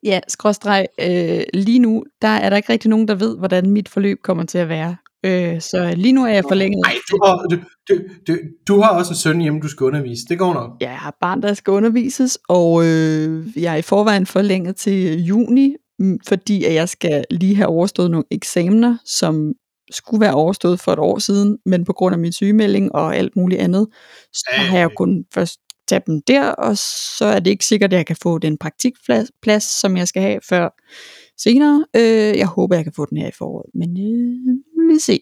Ja, 0.03 0.21
skråstreg, 0.29 0.87
øh, 1.01 1.43
lige 1.55 1.79
nu, 1.79 2.05
der 2.23 2.29
er 2.29 2.51
der 2.51 2.57
ikke 2.57 2.73
rigtig 2.73 2.91
nogen, 2.91 3.09
der 3.09 3.15
ved, 3.15 3.37
hvordan 3.39 3.71
mit 3.71 3.89
forløb 3.89 4.23
kommer 4.23 4.45
til 4.45 4.59
at 4.59 4.69
være. 4.69 4.97
Øh, 5.27 5.61
så 5.61 5.93
lige 5.97 6.13
nu 6.13 6.25
er 6.25 6.29
jeg 6.29 6.45
forlænget. 6.49 6.81
Nej, 6.85 6.95
du 7.11 7.19
har, 7.25 7.47
du, 7.51 7.57
du, 7.89 8.01
du, 8.27 8.39
du 8.69 8.81
har 8.81 8.89
også 8.89 9.13
en 9.13 9.17
søn 9.17 9.41
hjemme, 9.41 9.61
du 9.61 9.69
skal 9.69 9.85
undervise. 9.85 10.23
Det 10.29 10.39
går 10.39 10.55
nok. 10.55 10.71
Jeg 10.81 10.99
har 10.99 11.17
barn, 11.21 11.43
der 11.43 11.55
skal 11.55 11.71
undervises, 11.71 12.39
og 12.49 12.85
øh, 12.87 13.47
jeg 13.57 13.73
er 13.73 13.77
i 13.77 13.83
forvejen 13.83 14.27
forlænget 14.27 14.77
til 14.77 15.25
juni, 15.25 15.75
mm, 15.99 16.19
fordi 16.29 16.65
at 16.65 16.75
jeg 16.75 16.89
skal 16.89 17.25
lige 17.31 17.57
have 17.57 17.67
overstået 17.69 18.11
nogle 18.11 18.25
eksamener, 18.31 18.97
som 19.05 19.53
skulle 19.91 20.21
være 20.21 20.35
overstået 20.35 20.81
for 20.81 20.93
et 20.93 20.99
år 20.99 21.19
siden, 21.19 21.59
men 21.67 21.85
på 21.85 21.93
grund 21.93 22.15
af 22.15 22.19
min 22.19 22.33
sygemelding 22.33 22.95
og 22.95 23.17
alt 23.17 23.37
muligt 23.37 23.61
andet, 23.61 23.87
så 24.33 24.51
Ja, 24.53 24.63
har 24.63 24.79
jeg 24.79 24.89
ja. 24.91 24.95
kun 24.95 25.25
først 25.35 25.59
tage 25.89 26.03
dem 26.07 26.23
der, 26.27 26.49
og 26.49 26.79
så 27.19 27.25
er 27.25 27.39
det 27.41 27.51
ikke 27.51 27.65
sikkert, 27.65 27.93
at 27.93 27.97
jeg 27.97 28.07
kan 28.07 28.17
få 28.23 28.39
den 28.39 28.59
praktikplads, 28.59 29.31
plads, 29.43 29.81
som 29.81 29.97
jeg 29.97 30.09
skal 30.09 30.23
have 30.23 30.39
før 30.49 30.69
senere. 31.43 31.87
Øh, 31.97 32.39
jeg 32.39 32.47
håber, 32.47 32.77
jeg 32.77 32.85
kan 32.85 32.93
få 32.93 33.07
den 33.07 33.19
her 33.19 33.29
i 33.29 33.33
foråret, 33.39 33.71
men 33.75 33.91
øh, 33.91 34.95
vi 34.95 34.99
se. 34.99 35.21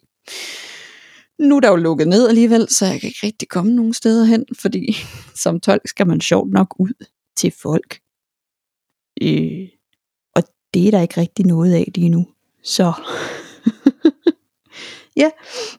Nu 1.39 1.57
er 1.57 1.61
der 1.61 1.69
jo 1.69 1.77
lukket 1.77 2.09
ned 2.09 2.29
alligevel, 2.29 2.69
så 2.69 2.87
jeg 2.87 3.01
kan 3.01 3.09
ikke 3.09 3.27
rigtig 3.27 3.49
komme 3.49 3.75
nogen 3.75 3.95
steder 3.95 4.25
hen, 4.25 4.45
fordi 4.61 4.97
som 5.43 5.61
tolk 5.61 5.89
skal 5.89 6.07
man 6.07 6.21
sjovt 6.21 6.53
nok 6.53 6.75
ud 6.79 7.05
til 7.37 7.53
folk. 7.63 8.01
Øh, 9.23 9.69
og 10.35 10.43
det 10.75 10.87
er 10.87 10.91
der 10.91 11.01
ikke 11.01 11.21
rigtig 11.21 11.47
noget 11.47 11.75
af 11.75 11.89
lige 11.95 12.09
nu. 12.09 12.27
Så 12.63 12.93
ja, 15.23 15.31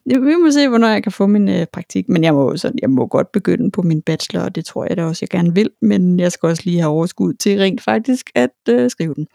vi 0.06 0.36
må 0.36 0.50
se, 0.50 0.68
hvornår 0.68 0.88
jeg 0.88 1.02
kan 1.02 1.12
få 1.12 1.26
min 1.26 1.48
øh, 1.48 1.66
praktik. 1.72 2.08
Men 2.08 2.24
jeg 2.24 2.34
må, 2.34 2.56
sådan, 2.56 2.78
jeg 2.82 2.90
må 2.90 3.06
godt 3.06 3.32
begynde 3.32 3.70
på 3.70 3.82
min 3.82 4.02
bachelor, 4.02 4.44
og 4.44 4.54
det 4.54 4.64
tror 4.64 4.86
jeg 4.88 4.96
da 4.96 5.04
også, 5.04 5.18
jeg 5.22 5.28
gerne 5.28 5.54
vil. 5.54 5.70
Men 5.82 6.20
jeg 6.20 6.32
skal 6.32 6.46
også 6.46 6.62
lige 6.64 6.80
have 6.80 6.90
overskud 6.90 7.34
til 7.34 7.58
rent 7.58 7.80
faktisk 7.80 8.30
at 8.34 8.50
øh, 8.68 8.90
skrive 8.90 9.14
den. 9.14 9.26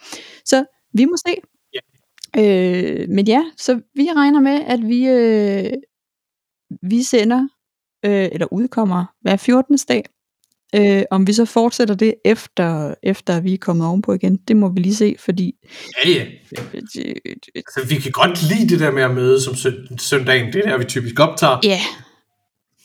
Så 0.45 0.65
vi 0.97 1.05
må 1.05 1.15
se. 1.27 1.33
Ja. 1.73 1.79
Øh, 2.43 3.09
men 3.09 3.27
ja, 3.27 3.43
så 3.57 3.81
vi 3.95 4.07
regner 4.15 4.39
med, 4.41 4.61
at 4.67 4.79
vi, 4.87 5.07
øh, 5.07 5.71
vi 6.81 7.03
sender, 7.03 7.47
øh, 8.05 8.29
eller 8.31 8.53
udkommer 8.53 9.05
hver 9.21 9.37
14. 9.37 9.77
dag. 9.87 10.03
Øh, 10.75 11.03
om 11.11 11.27
vi 11.27 11.33
så 11.33 11.45
fortsætter 11.45 11.95
det 11.95 12.15
efter, 12.25 12.95
efter 13.03 13.39
vi 13.41 13.53
er 13.53 13.57
kommet 13.57 13.87
ovenpå 13.87 14.13
igen, 14.13 14.37
det 14.37 14.57
må 14.57 14.69
vi 14.69 14.79
lige 14.79 14.95
se, 14.95 15.15
fordi 15.19 15.55
Ja, 16.05 16.09
ja. 16.09 16.25
øh, 16.25 16.81
øh, 17.05 17.35
Altså, 17.55 17.85
vi 17.89 17.95
kan 17.95 18.11
godt 18.11 18.43
lide 18.49 18.69
det 18.69 18.79
der 18.79 18.91
med 18.91 19.03
at 19.03 19.13
møde 19.15 19.41
som 19.41 19.53
søn- 19.55 19.97
søndagen. 19.97 20.53
Det 20.53 20.65
er 20.65 20.69
der, 20.69 20.77
vi 20.77 20.83
typisk 20.83 21.19
optager. 21.19 21.59
ja. 21.63 21.79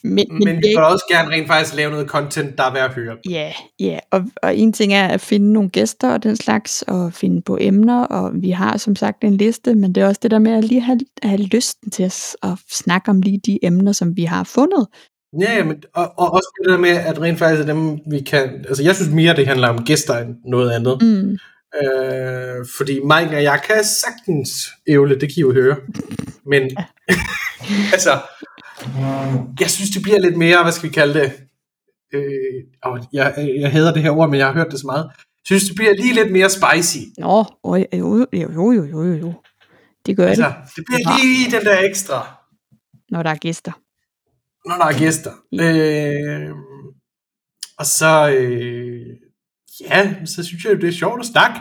Men, 0.02 0.26
men, 0.30 0.44
Men 0.44 0.56
vi 0.56 0.68
vil 0.68 0.78
også 0.78 1.04
gerne 1.10 1.30
rent 1.30 1.46
faktisk 1.46 1.76
lave 1.76 1.90
noget 1.90 2.06
content, 2.06 2.58
der 2.58 2.64
er 2.64 2.72
værd 2.72 2.84
at 2.84 2.94
høre. 2.94 3.16
Ja, 3.30 3.52
ja. 3.80 3.98
Og, 4.10 4.24
og 4.42 4.56
en 4.56 4.72
ting 4.72 4.92
er 4.92 5.08
at 5.08 5.20
finde 5.20 5.52
nogle 5.52 5.70
gæster 5.70 6.12
og 6.12 6.22
den 6.22 6.36
slags, 6.36 6.82
og 6.82 7.12
finde 7.12 7.42
på 7.42 7.58
emner, 7.60 8.04
og 8.04 8.30
vi 8.34 8.50
har 8.50 8.76
som 8.76 8.96
sagt 8.96 9.24
en 9.24 9.36
liste, 9.36 9.74
men 9.74 9.94
det 9.94 10.02
er 10.02 10.06
også 10.06 10.20
det 10.22 10.30
der 10.30 10.38
med 10.38 10.52
at 10.52 10.64
lige 10.64 10.80
have, 10.80 11.00
have 11.22 11.42
lysten 11.42 11.90
til 11.90 12.02
at, 12.02 12.36
at 12.42 12.58
snakke 12.70 13.10
om 13.10 13.20
lige 13.20 13.40
de 13.46 13.58
emner, 13.62 13.92
som 13.92 14.16
vi 14.16 14.24
har 14.24 14.44
fundet. 14.44 14.86
Ja, 15.40 15.56
ja, 15.56 15.64
men, 15.64 15.82
og, 15.94 16.12
og 16.18 16.32
også 16.32 16.60
det 16.62 16.70
der 16.70 16.78
med, 16.78 16.90
at 16.90 17.20
rent 17.20 17.38
faktisk 17.38 17.68
er 17.68 17.72
dem, 17.74 17.98
vi 18.10 18.20
kan... 18.20 18.64
Altså, 18.68 18.82
jeg 18.82 18.96
synes 18.96 19.10
mere, 19.10 19.36
det 19.36 19.46
handler 19.46 19.68
om 19.68 19.84
gæster 19.84 20.18
end 20.18 20.36
noget 20.44 20.70
andet. 20.70 20.98
Mm. 21.02 21.38
Øh, 21.82 22.66
fordi 22.76 22.92
Mike 22.92 23.36
og 23.36 23.42
jeg 23.42 23.60
kan 23.66 23.84
sagtens 23.84 24.50
ævle, 24.86 25.14
det 25.14 25.20
kan 25.20 25.34
I 25.36 25.40
jo 25.40 25.52
høre. 25.52 25.76
Men, 26.46 26.62
altså, 27.94 28.10
jeg 29.60 29.70
synes, 29.70 29.90
det 29.90 30.02
bliver 30.02 30.18
lidt 30.18 30.36
mere, 30.36 30.62
hvad 30.62 30.72
skal 30.72 30.88
vi 30.88 30.94
kalde 30.94 31.14
det? 31.20 31.32
Øh, 32.12 32.64
og 32.82 33.06
jeg, 33.12 33.34
jeg 33.60 33.72
hader 33.72 33.92
det 33.92 34.02
her 34.02 34.10
ord, 34.10 34.30
men 34.30 34.38
jeg 34.38 34.46
har 34.46 34.54
hørt 34.54 34.70
det 34.70 34.80
så 34.80 34.86
meget. 34.86 35.04
Jeg 35.04 35.44
synes, 35.44 35.64
det 35.64 35.74
bliver 35.76 35.94
lige 35.94 36.14
lidt 36.14 36.32
mere 36.32 36.50
spicy. 36.50 36.98
Nå, 37.18 37.44
jo, 37.64 37.76
jo, 37.76 38.26
jo, 38.32 38.72
jo, 38.72 38.84
jo, 38.84 39.14
jo. 39.14 39.32
Det 40.06 40.16
gør 40.16 40.28
Altså, 40.28 40.52
det, 40.66 40.76
det 40.76 40.84
bliver 40.86 41.22
lige 41.22 41.50
den 41.58 41.64
der 41.66 41.78
ekstra. 41.78 42.36
når 43.10 43.22
der 43.22 43.30
er 43.30 43.34
gæster. 43.36 43.72
når 44.68 44.76
der 44.76 44.84
er 44.84 44.98
gæster. 44.98 45.32
Ja. 45.52 45.72
Øh, 45.72 46.50
Og 47.78 47.86
så, 47.86 48.30
øh, 48.38 49.06
ja, 49.80 50.14
så 50.24 50.42
synes 50.44 50.64
jeg 50.64 50.72
jo, 50.74 50.78
det 50.80 50.88
er 50.88 50.92
sjovt 50.92 51.20
at 51.20 51.26
snakke. 51.26 51.60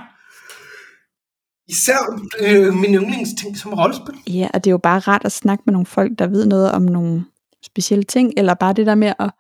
Især 1.70 2.22
øh, 2.40 2.74
min 2.74 2.96
yndlingsting 2.96 3.58
som 3.58 3.74
rollespil. 3.74 4.16
Ja, 4.28 4.48
og 4.54 4.64
det 4.64 4.70
er 4.70 4.72
jo 4.72 4.78
bare 4.78 5.00
rart 5.00 5.26
at 5.26 5.32
snakke 5.32 5.64
med 5.66 5.72
nogle 5.72 5.86
folk, 5.86 6.20
der 6.20 6.28
ved 6.28 6.46
noget 6.46 6.72
om 6.72 6.82
nogle 6.82 7.26
specielle 7.66 8.04
ting, 8.04 8.34
eller 8.38 8.54
bare 8.54 8.74
det 8.74 8.86
der 8.86 8.96
med 8.96 9.14
at 9.20 9.32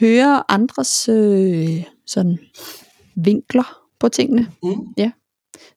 høre 0.00 0.44
andres 0.48 1.08
øh, 1.08 1.84
sådan 2.06 2.38
vinkler 3.16 3.78
på 4.00 4.08
tingene. 4.08 4.48
Mm. 4.62 4.74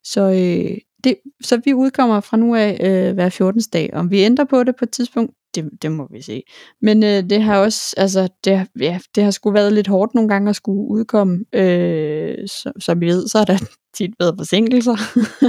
Så, 0.04 0.20
øh, 0.20 0.78
det, 1.04 1.16
så 1.42 1.60
vi 1.64 1.74
udkommer 1.74 2.20
fra 2.20 2.36
nu 2.36 2.54
af 2.54 2.78
øh, 2.80 3.14
hver 3.14 3.28
14. 3.28 3.62
dag. 3.72 3.90
Om 3.92 4.10
vi 4.10 4.20
ændrer 4.20 4.44
på 4.44 4.64
det 4.64 4.76
på 4.76 4.84
et 4.84 4.90
tidspunkt, 4.90 5.34
det, 5.54 5.70
det 5.82 5.92
må 5.92 6.08
vi 6.10 6.22
se. 6.22 6.42
Men 6.82 7.02
øh, 7.02 7.30
det 7.30 7.42
har 7.42 7.58
også, 7.58 7.94
altså, 7.96 8.28
det, 8.44 8.66
ja, 8.80 9.00
det 9.14 9.24
har 9.24 9.30
sgu 9.30 9.50
været 9.50 9.72
lidt 9.72 9.86
hårdt 9.86 10.14
nogle 10.14 10.28
gange 10.28 10.50
at 10.50 10.56
skulle 10.56 10.88
udkomme. 10.90 11.44
Øh, 11.52 12.48
så, 12.48 12.72
som 12.78 13.00
vi 13.00 13.06
ved, 13.06 13.28
så 13.28 13.38
er 13.38 13.44
der 13.44 13.58
tit 13.96 14.10
været 14.20 14.34
forsinkelser. 14.38 14.96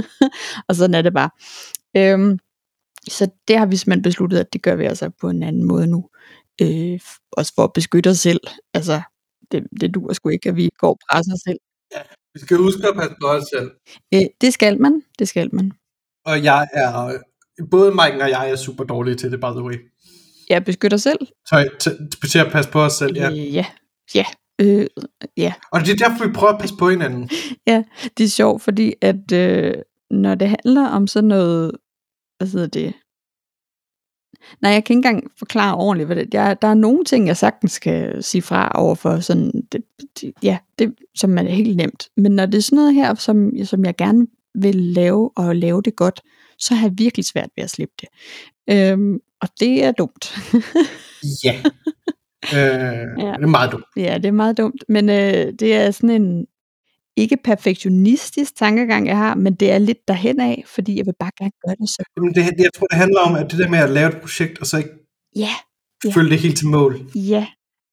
og 0.68 0.76
sådan 0.76 0.94
er 0.94 1.02
det 1.02 1.14
bare. 1.14 1.30
Øhm, 1.96 2.38
så 3.08 3.30
det 3.48 3.58
har 3.58 3.66
vi 3.66 3.76
simpelthen 3.76 4.02
besluttet, 4.02 4.38
at 4.38 4.52
det 4.52 4.62
gør 4.62 4.74
vi 4.74 4.84
altså 4.84 5.10
på 5.20 5.28
en 5.28 5.42
anden 5.42 5.64
måde 5.64 5.86
nu. 5.86 6.04
Øh, 6.62 7.00
også 7.32 7.52
for 7.54 7.64
at 7.64 7.72
beskytte 7.72 8.10
os 8.10 8.18
selv. 8.18 8.40
Altså, 8.74 9.00
det, 9.52 9.64
det 9.80 9.94
duer 9.94 10.12
sgu 10.12 10.28
ikke, 10.28 10.48
at 10.48 10.56
vi 10.56 10.70
går 10.78 10.88
og 10.88 10.98
presser 11.10 11.32
os 11.32 11.40
selv. 11.48 11.58
Vi 12.38 12.42
skal 12.42 12.56
huske 12.56 12.88
at 12.88 12.94
passe 12.96 13.14
på 13.20 13.26
os 13.26 13.44
selv. 13.56 13.70
Øh, 14.14 14.20
det 14.40 14.52
skal 14.52 14.80
man, 14.80 15.02
det 15.18 15.28
skal 15.28 15.54
man. 15.54 15.72
Og 16.26 16.44
jeg 16.44 16.66
er, 16.72 17.18
både 17.70 17.90
Mike 17.90 18.22
og 18.24 18.30
jeg 18.30 18.50
er 18.50 18.56
super 18.56 18.84
dårlige 18.84 19.14
til 19.14 19.32
det, 19.32 19.40
by 19.40 19.50
the 19.56 19.62
way. 19.62 19.74
Ja, 20.50 20.58
beskytte 20.58 20.94
os 20.94 21.02
selv. 21.02 21.18
Så 21.46 21.68
til, 21.80 22.10
til 22.30 22.38
at 22.38 22.52
passe 22.52 22.70
på 22.70 22.80
os 22.80 22.92
selv, 22.92 23.16
ja. 23.16 23.30
Øh, 23.30 23.54
ja. 23.54 23.66
Ja. 24.14 24.24
Øh, 24.60 24.86
ja. 25.36 25.52
Og 25.72 25.80
det 25.80 25.90
er 25.90 26.08
derfor, 26.08 26.26
vi 26.26 26.32
prøver 26.32 26.52
at 26.52 26.60
passe 26.60 26.76
på 26.78 26.90
hinanden. 26.90 27.30
Det 28.18 28.24
er 28.24 28.28
sjovt, 28.28 28.62
fordi 28.62 28.94
at 29.00 29.32
øh, 29.32 29.74
når 30.10 30.34
det 30.34 30.48
handler 30.48 30.88
om 30.88 31.06
sådan 31.06 31.28
noget, 31.28 31.72
hvad 32.38 32.48
hedder 32.48 32.66
det? 32.66 32.94
Nej, 34.60 34.72
jeg 34.72 34.84
kan 34.84 34.96
ikke 34.96 35.08
engang 35.08 35.30
forklare 35.38 35.74
ordentligt, 35.74 36.06
hvad 36.06 36.16
det 36.16 36.34
jeg, 36.34 36.56
Der 36.62 36.68
er 36.68 36.74
nogle 36.74 37.04
ting, 37.04 37.26
jeg 37.26 37.36
sagtens 37.36 37.78
kan 37.78 38.22
sige 38.22 38.42
fra 38.42 38.72
overfor, 38.74 39.20
sådan, 39.20 39.62
det, 39.72 39.82
det, 40.20 40.32
ja, 40.42 40.58
det, 40.78 40.94
som 41.14 41.38
er 41.38 41.42
helt 41.42 41.76
nemt. 41.76 42.08
Men 42.16 42.32
når 42.32 42.46
det 42.46 42.58
er 42.58 42.62
sådan 42.62 42.76
noget 42.76 42.94
her, 42.94 43.14
som, 43.14 43.50
som 43.64 43.84
jeg 43.84 43.96
gerne 43.96 44.26
vil 44.54 44.76
lave, 44.76 45.30
og 45.36 45.56
lave 45.56 45.82
det 45.82 45.96
godt, 45.96 46.20
så 46.58 46.74
har 46.74 46.88
jeg 46.88 46.98
virkelig 46.98 47.24
svært 47.24 47.50
ved 47.56 47.64
at 47.64 47.70
slippe 47.70 47.94
det. 48.00 48.08
Øhm, 48.70 49.18
og 49.40 49.48
det 49.60 49.84
er 49.84 49.92
dumt. 49.92 50.34
Ja. 51.44 51.54
øh, 52.54 53.24
ja. 53.24 53.32
Det 53.32 53.42
er 53.42 53.46
meget 53.46 53.72
dumt. 53.72 53.84
Ja, 53.96 54.14
det 54.14 54.26
er 54.26 54.32
meget 54.32 54.58
dumt, 54.58 54.84
men 54.88 55.08
øh, 55.08 55.52
det 55.58 55.74
er 55.74 55.90
sådan 55.90 56.22
en 56.22 56.46
ikke 57.18 57.36
perfektionistisk 57.44 58.56
tankegang, 58.56 59.06
jeg 59.06 59.16
har, 59.16 59.34
men 59.34 59.54
det 59.54 59.70
er 59.70 59.78
lidt 59.78 60.08
derhen 60.08 60.40
af, 60.40 60.64
fordi 60.66 60.96
jeg 60.98 61.06
vil 61.06 61.14
bare 61.20 61.30
gerne 61.38 61.52
gøre 61.66 61.76
det 61.80 61.88
så. 61.88 62.02
Jamen, 62.16 62.34
det, 62.34 62.42
jeg 62.58 62.70
tror, 62.74 62.86
det 62.86 62.98
handler 62.98 63.20
om, 63.20 63.34
at 63.34 63.50
det 63.50 63.58
der 63.58 63.68
med 63.68 63.78
at 63.78 63.90
lave 63.90 64.08
et 64.08 64.20
projekt, 64.20 64.58
og 64.58 64.66
så 64.66 64.76
ikke 64.76 64.90
Ja, 65.36 65.50
Ja. 66.04 66.10
følge 66.10 66.30
det 66.30 66.38
helt 66.38 66.56
til 66.58 66.66
mål. 66.66 67.00
ja, 67.14 67.46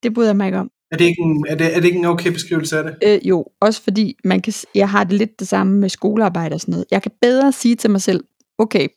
det 0.03 0.13
bryder 0.13 0.29
jeg 0.29 0.37
mig 0.37 0.45
ikke 0.45 0.57
om. 0.59 0.69
Er 0.91 0.97
det 0.97 1.05
ikke 1.05 1.21
en, 1.21 1.45
er 1.49 1.55
det, 1.55 1.75
er 1.75 1.79
det 1.79 1.85
ikke 1.85 1.99
en 1.99 2.05
okay 2.05 2.31
beskrivelse 2.31 2.77
af 2.77 2.83
det? 2.83 2.95
Øh, 3.05 3.27
jo, 3.27 3.45
også 3.61 3.81
fordi 3.81 4.15
man 4.23 4.41
kan, 4.41 4.53
jeg 4.75 4.89
har 4.89 5.03
det 5.03 5.13
lidt 5.13 5.39
det 5.39 5.47
samme 5.47 5.79
med 5.79 5.89
skolearbejde 5.89 6.53
og 6.53 6.61
sådan 6.61 6.71
noget. 6.71 6.85
Jeg 6.91 7.01
kan 7.01 7.11
bedre 7.21 7.51
sige 7.51 7.75
til 7.75 7.89
mig 7.89 8.01
selv, 8.01 8.23
okay, 8.57 8.87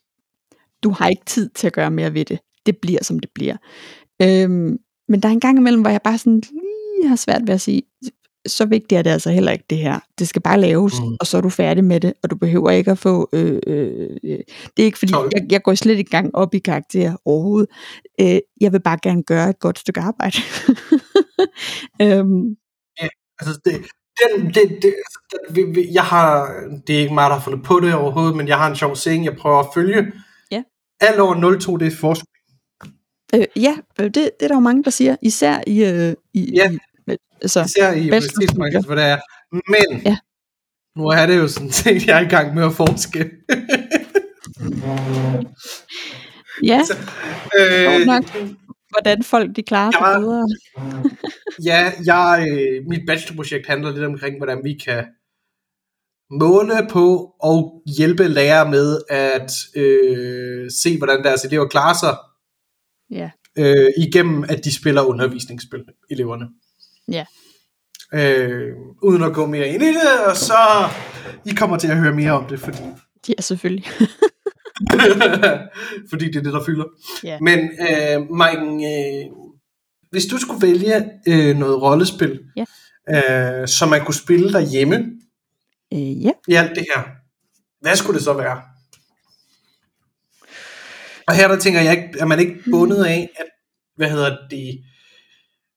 du 0.83 0.91
har 0.91 1.09
ikke 1.09 1.25
tid 1.27 1.49
til 1.51 1.67
at 1.67 1.73
gøre 1.73 1.91
mere 1.91 2.15
ved 2.15 2.25
det. 2.25 2.39
Det 2.67 2.77
bliver, 2.77 3.05
som 3.05 3.19
det 3.21 3.31
bliver. 3.35 3.57
Øhm, 4.23 4.77
men 5.09 5.21
der 5.23 5.29
er 5.29 5.33
en 5.33 5.41
gang 5.41 5.59
imellem, 5.59 5.81
hvor 5.83 5.91
jeg 5.91 6.03
bare 6.05 6.19
sådan 6.19 6.43
lige 7.01 7.09
har 7.09 7.17
svært 7.17 7.43
ved 7.47 7.55
at 7.55 7.61
sige, 7.61 7.83
så 8.47 8.67
vigtigt 8.67 8.93
er 8.99 9.03
det 9.03 9.11
altså 9.11 9.31
heller 9.31 9.53
ikke 9.53 9.65
det 9.71 9.79
her. 9.79 10.01
Det 10.19 10.29
skal 10.29 10.43
bare 10.43 10.61
laves, 10.61 10.95
Mm. 11.01 11.17
og 11.21 11.27
så 11.27 11.37
er 11.37 11.41
du 11.41 11.49
færdig 11.49 11.85
med 11.85 12.01
det, 12.01 12.13
og 12.23 12.31
du 12.31 12.37
behøver 12.37 12.71
ikke 12.71 12.91
at 12.91 12.99
få... 12.99 13.29
Øh, 13.33 13.59
øh, 13.67 14.11
øh, 14.25 14.39
det 14.77 14.83
er 14.83 14.85
ikke 14.85 14.99
fordi, 14.99 15.13
jeg, 15.13 15.47
jeg 15.53 15.63
går 15.63 15.75
slet 15.75 15.99
ikke 15.99 16.11
gang 16.11 16.35
op 16.35 16.55
i 16.55 16.59
karakter 16.59 17.17
overhovedet. 17.25 17.69
Øh, 18.21 18.39
jeg 18.61 18.73
vil 18.73 18.81
bare 18.83 18.99
gerne 19.03 19.23
gøre 19.23 19.51
et 19.51 19.59
godt 19.59 19.79
stykke 19.79 20.01
arbejde. 20.01 20.37
øhm, 22.03 22.57
Altså, 23.41 23.61
det, 23.65 23.73
den, 24.21 24.47
det, 24.47 24.79
det, 24.83 24.95
altså, 24.95 25.73
vi, 25.75 25.89
jeg 25.93 26.03
har, 26.05 26.55
det 26.87 26.97
er 26.97 27.01
ikke 27.01 27.15
mig, 27.15 27.31
der 27.31 27.37
har 27.37 27.43
fundet 27.43 27.63
på 27.63 27.81
det 27.81 27.95
overhovedet, 27.95 28.37
men 28.37 28.49
jeg 28.49 28.59
har 28.59 28.71
en 28.71 28.77
sjov 28.77 28.97
saying, 28.97 29.25
jeg 29.25 29.37
prøver 29.37 29.59
at 29.59 29.67
følge. 29.75 30.13
Ja. 30.51 30.63
Alt 31.01 31.21
over 31.21 31.35
0,2, 31.35 31.77
det 31.77 31.87
er 31.93 31.97
forskning. 31.97 32.29
Øh, 33.35 33.63
ja, 33.63 33.77
øh, 34.01 34.05
det, 34.05 34.15
det 34.15 34.31
er 34.41 34.49
der 34.49 34.55
jo 34.55 34.61
mange, 34.61 34.85
der 34.85 34.91
siger, 34.91 35.17
især 35.23 35.61
i... 35.67 35.85
Øh, 35.85 36.15
i, 36.35 36.53
Ja. 36.55 36.71
i 36.71 36.79
altså, 37.43 37.65
Især 37.65 37.93
i 37.93 38.01
universitetsmarkedet, 38.01 38.87
hvor 38.87 38.95
det 38.95 39.05
er. 39.05 39.19
Men, 39.53 40.03
Ja. 40.05 40.17
nu 40.97 41.07
er 41.07 41.27
det 41.27 41.37
jo 41.39 41.49
sådan 41.49 41.73
set, 41.73 42.07
jeg 42.07 42.17
er 42.23 42.27
i 42.27 42.29
gang 42.29 42.55
med 42.55 42.65
at 42.65 42.73
forske. 42.73 43.31
ja, 46.63 46.81
øh, 47.59 47.93
sjovt 47.93 48.07
nok, 48.07 48.25
hvordan 48.91 49.23
folk 49.23 49.57
de 49.57 49.63
klarer 49.63 49.91
sig 49.91 50.21
bedre. 50.21 50.49
Ja, 51.65 51.93
jeg, 52.07 52.47
øh, 52.51 52.85
mit 52.89 53.01
bachelorprojekt 53.07 53.67
handler 53.67 53.91
lidt 53.93 54.05
omkring, 54.05 54.37
hvordan 54.37 54.61
vi 54.65 54.75
kan 54.85 55.05
måle 56.31 56.87
på 56.91 57.35
og 57.41 57.83
hjælpe 57.99 58.29
lærere 58.29 58.71
med 58.71 58.99
at 59.11 59.53
øh, 59.77 60.71
se, 60.83 60.99
hvordan 60.99 61.25
deres 61.25 61.45
elever 61.45 61.69
klarer 61.69 61.95
sig 61.95 62.17
Ja, 63.11 63.31
øh, 63.59 63.89
igennem, 63.99 64.45
at 64.49 64.65
de 64.65 64.75
spiller 64.75 65.03
undervisningsspil, 65.03 65.85
eleverne. 66.11 66.49
Ja. 67.09 67.25
Øh, 68.15 68.73
uden 69.03 69.23
at 69.23 69.35
gå 69.35 69.47
mere 69.47 69.69
ind 69.69 69.83
i 69.83 69.87
det, 69.87 70.25
og 70.27 70.37
så 70.37 70.55
I 71.45 71.55
kommer 71.55 71.77
til 71.79 71.89
at 71.89 71.97
høre 71.97 72.13
mere 72.15 72.33
om 72.33 72.47
det, 72.47 72.61
fordi, 72.61 72.79
ja 73.29 73.43
selvfølgelig. 73.43 73.87
fordi 76.11 76.27
det 76.27 76.37
er 76.37 76.43
det, 76.43 76.53
der 76.53 76.65
fylder. 76.65 76.85
Ja. 77.25 77.39
Men 77.41 77.59
øh, 77.59 78.21
Mike, 78.31 78.87
øh, 78.87 79.25
hvis 80.11 80.27
du 80.27 80.39
skulle 80.39 80.67
vælge 80.67 81.11
øh, 81.29 81.57
noget 81.57 81.83
rollespil, 81.83 82.41
Ja. 82.57 82.65
øh, 83.63 83.69
som 83.69 83.89
man 83.89 84.05
kunne 84.05 84.15
spille 84.15 84.53
derhjemme 84.53 85.05
Øh, 85.93 86.25
ja. 86.25 86.31
i 86.49 86.55
alt 86.55 86.71
det 86.77 86.87
her, 86.95 87.03
hvad 87.81 87.97
skulle 87.97 88.17
det 88.17 88.25
så 88.25 88.33
være? 88.33 88.63
Og 91.27 91.35
her 91.35 91.49
der 91.49 91.59
tænker 91.59 91.81
jeg 91.81 91.93
ikke, 91.93 92.09
er 92.21 92.25
man 92.25 92.41
ikke 92.41 92.55
bundet 92.71 93.05
af, 93.05 93.29
at, 93.37 93.45
hvad 93.97 94.11
hedder 94.11 94.37
det, 94.51 94.85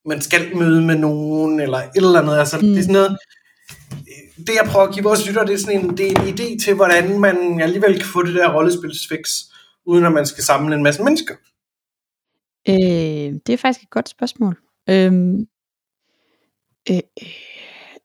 man 0.05 0.21
skal 0.21 0.57
møde 0.57 0.81
med 0.81 0.95
nogen, 0.95 1.59
eller 1.59 1.77
et 1.77 1.91
eller 1.95 2.21
andet. 2.21 2.37
Altså, 2.37 2.57
mm. 2.57 2.67
det 2.67 2.77
er 2.77 2.81
sådan 2.81 2.93
noget, 2.93 3.17
det 4.37 4.53
jeg 4.61 4.69
prøver 4.71 4.87
at 4.87 4.93
give 4.93 5.03
vores 5.03 5.27
lytter, 5.27 5.45
det 5.45 5.53
er 5.53 5.57
sådan 5.57 5.85
en, 5.85 5.97
det 5.97 6.11
er 6.11 6.21
en 6.21 6.27
idé 6.27 6.63
til, 6.63 6.73
hvordan 6.73 7.19
man 7.19 7.61
alligevel 7.61 7.93
kan 7.99 8.07
få 8.13 8.23
det 8.23 8.35
der 8.35 8.55
rollespilsfix, 8.55 9.43
uden 9.85 10.05
at 10.05 10.11
man 10.11 10.25
skal 10.25 10.43
samle 10.43 10.75
en 10.75 10.83
masse 10.83 11.03
mennesker. 11.03 11.35
Øh, 12.69 13.39
det 13.45 13.49
er 13.49 13.57
faktisk 13.57 13.83
et 13.83 13.89
godt 13.89 14.09
spørgsmål. 14.09 14.57
Øh, 14.89 15.13
øh, 16.89 16.99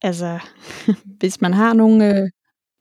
altså, 0.03 0.39
hvis 1.21 1.41
man 1.41 1.55
har 1.55 1.73
nogle, 1.73 2.19
øh, 2.19 2.31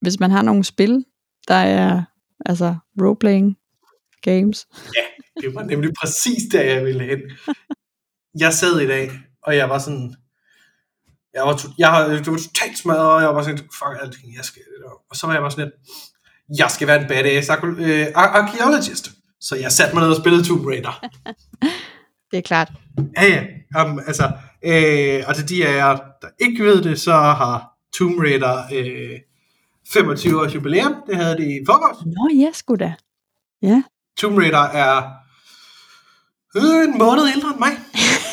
hvis 0.02 0.20
man 0.20 0.32
har 0.32 0.42
nogle 0.42 0.64
spil, 0.64 1.06
der 1.48 1.56
er 1.56 2.04
altså 2.46 2.76
roleplaying 3.02 3.58
games. 4.22 4.68
Det 5.42 5.56
var 5.56 5.64
nemlig 5.64 5.92
præcis 6.00 6.44
der, 6.52 6.62
jeg 6.62 6.86
ville 6.86 7.04
hen. 7.04 7.20
Jeg 8.40 8.54
sad 8.54 8.80
i 8.80 8.88
dag, 8.88 9.12
og 9.44 9.56
jeg 9.56 9.70
var 9.70 9.80
sådan, 9.80 10.16
jeg 11.34 11.44
var, 11.44 11.58
to, 11.58 11.68
jeg, 11.78 12.06
det 12.10 12.32
var 12.32 12.38
totalt 12.38 12.78
smadret, 12.78 13.12
og 13.12 13.22
jeg 13.22 13.36
var 13.36 13.42
sådan, 13.42 13.58
fuck 13.58 14.02
alting, 14.02 14.36
jeg 14.36 14.46
skal, 14.46 14.62
og 15.10 15.16
så 15.16 15.28
var 15.28 15.34
jeg 15.34 15.42
bare 15.42 15.52
sådan 15.52 15.66
lidt, 15.66 15.76
jeg 16.60 16.72
skal 16.72 16.88
være 16.88 17.02
en 17.02 17.08
badass 17.08 17.50
øh, 17.50 18.08
ar- 18.16 18.42
archaeologist. 18.42 19.12
Så 19.40 19.56
jeg 19.56 19.72
satte 19.72 19.96
mig 19.96 20.04
ned 20.04 20.12
og 20.12 20.18
spillede 20.22 20.44
Tomb 20.48 20.66
Raider. 20.66 21.06
Det 22.32 22.38
er 22.38 22.42
klart. 22.42 22.72
Ja, 23.18 23.26
ja. 23.26 23.44
Um, 23.84 24.00
altså, 24.08 24.32
øh, 24.64 25.24
og 25.28 25.36
til 25.36 25.50
de 25.50 25.68
af 25.68 25.76
jer, 25.76 25.98
der 26.22 26.28
ikke 26.40 26.64
ved 26.64 26.84
det, 26.84 27.00
så 27.00 27.14
har 27.14 27.72
Tomb 27.98 28.20
Raider 28.20 28.64
øh, 28.74 29.20
25 29.94 30.42
års 30.42 30.56
jubilæum. 30.56 30.96
Det 31.08 31.16
havde 31.16 31.38
det 31.38 31.44
i 31.48 31.66
forgårs. 31.66 32.06
Nå 32.06 32.40
ja, 32.42 32.52
sgu 32.54 32.76
da. 32.76 32.94
Ja. 33.62 33.84
Tomb 34.18 34.38
Raider 34.38 34.64
er 34.64 35.12
øh, 36.56 36.84
en 36.84 36.98
måned 36.98 37.24
ældre 37.36 37.50
end 37.50 37.60
mig. 37.60 37.72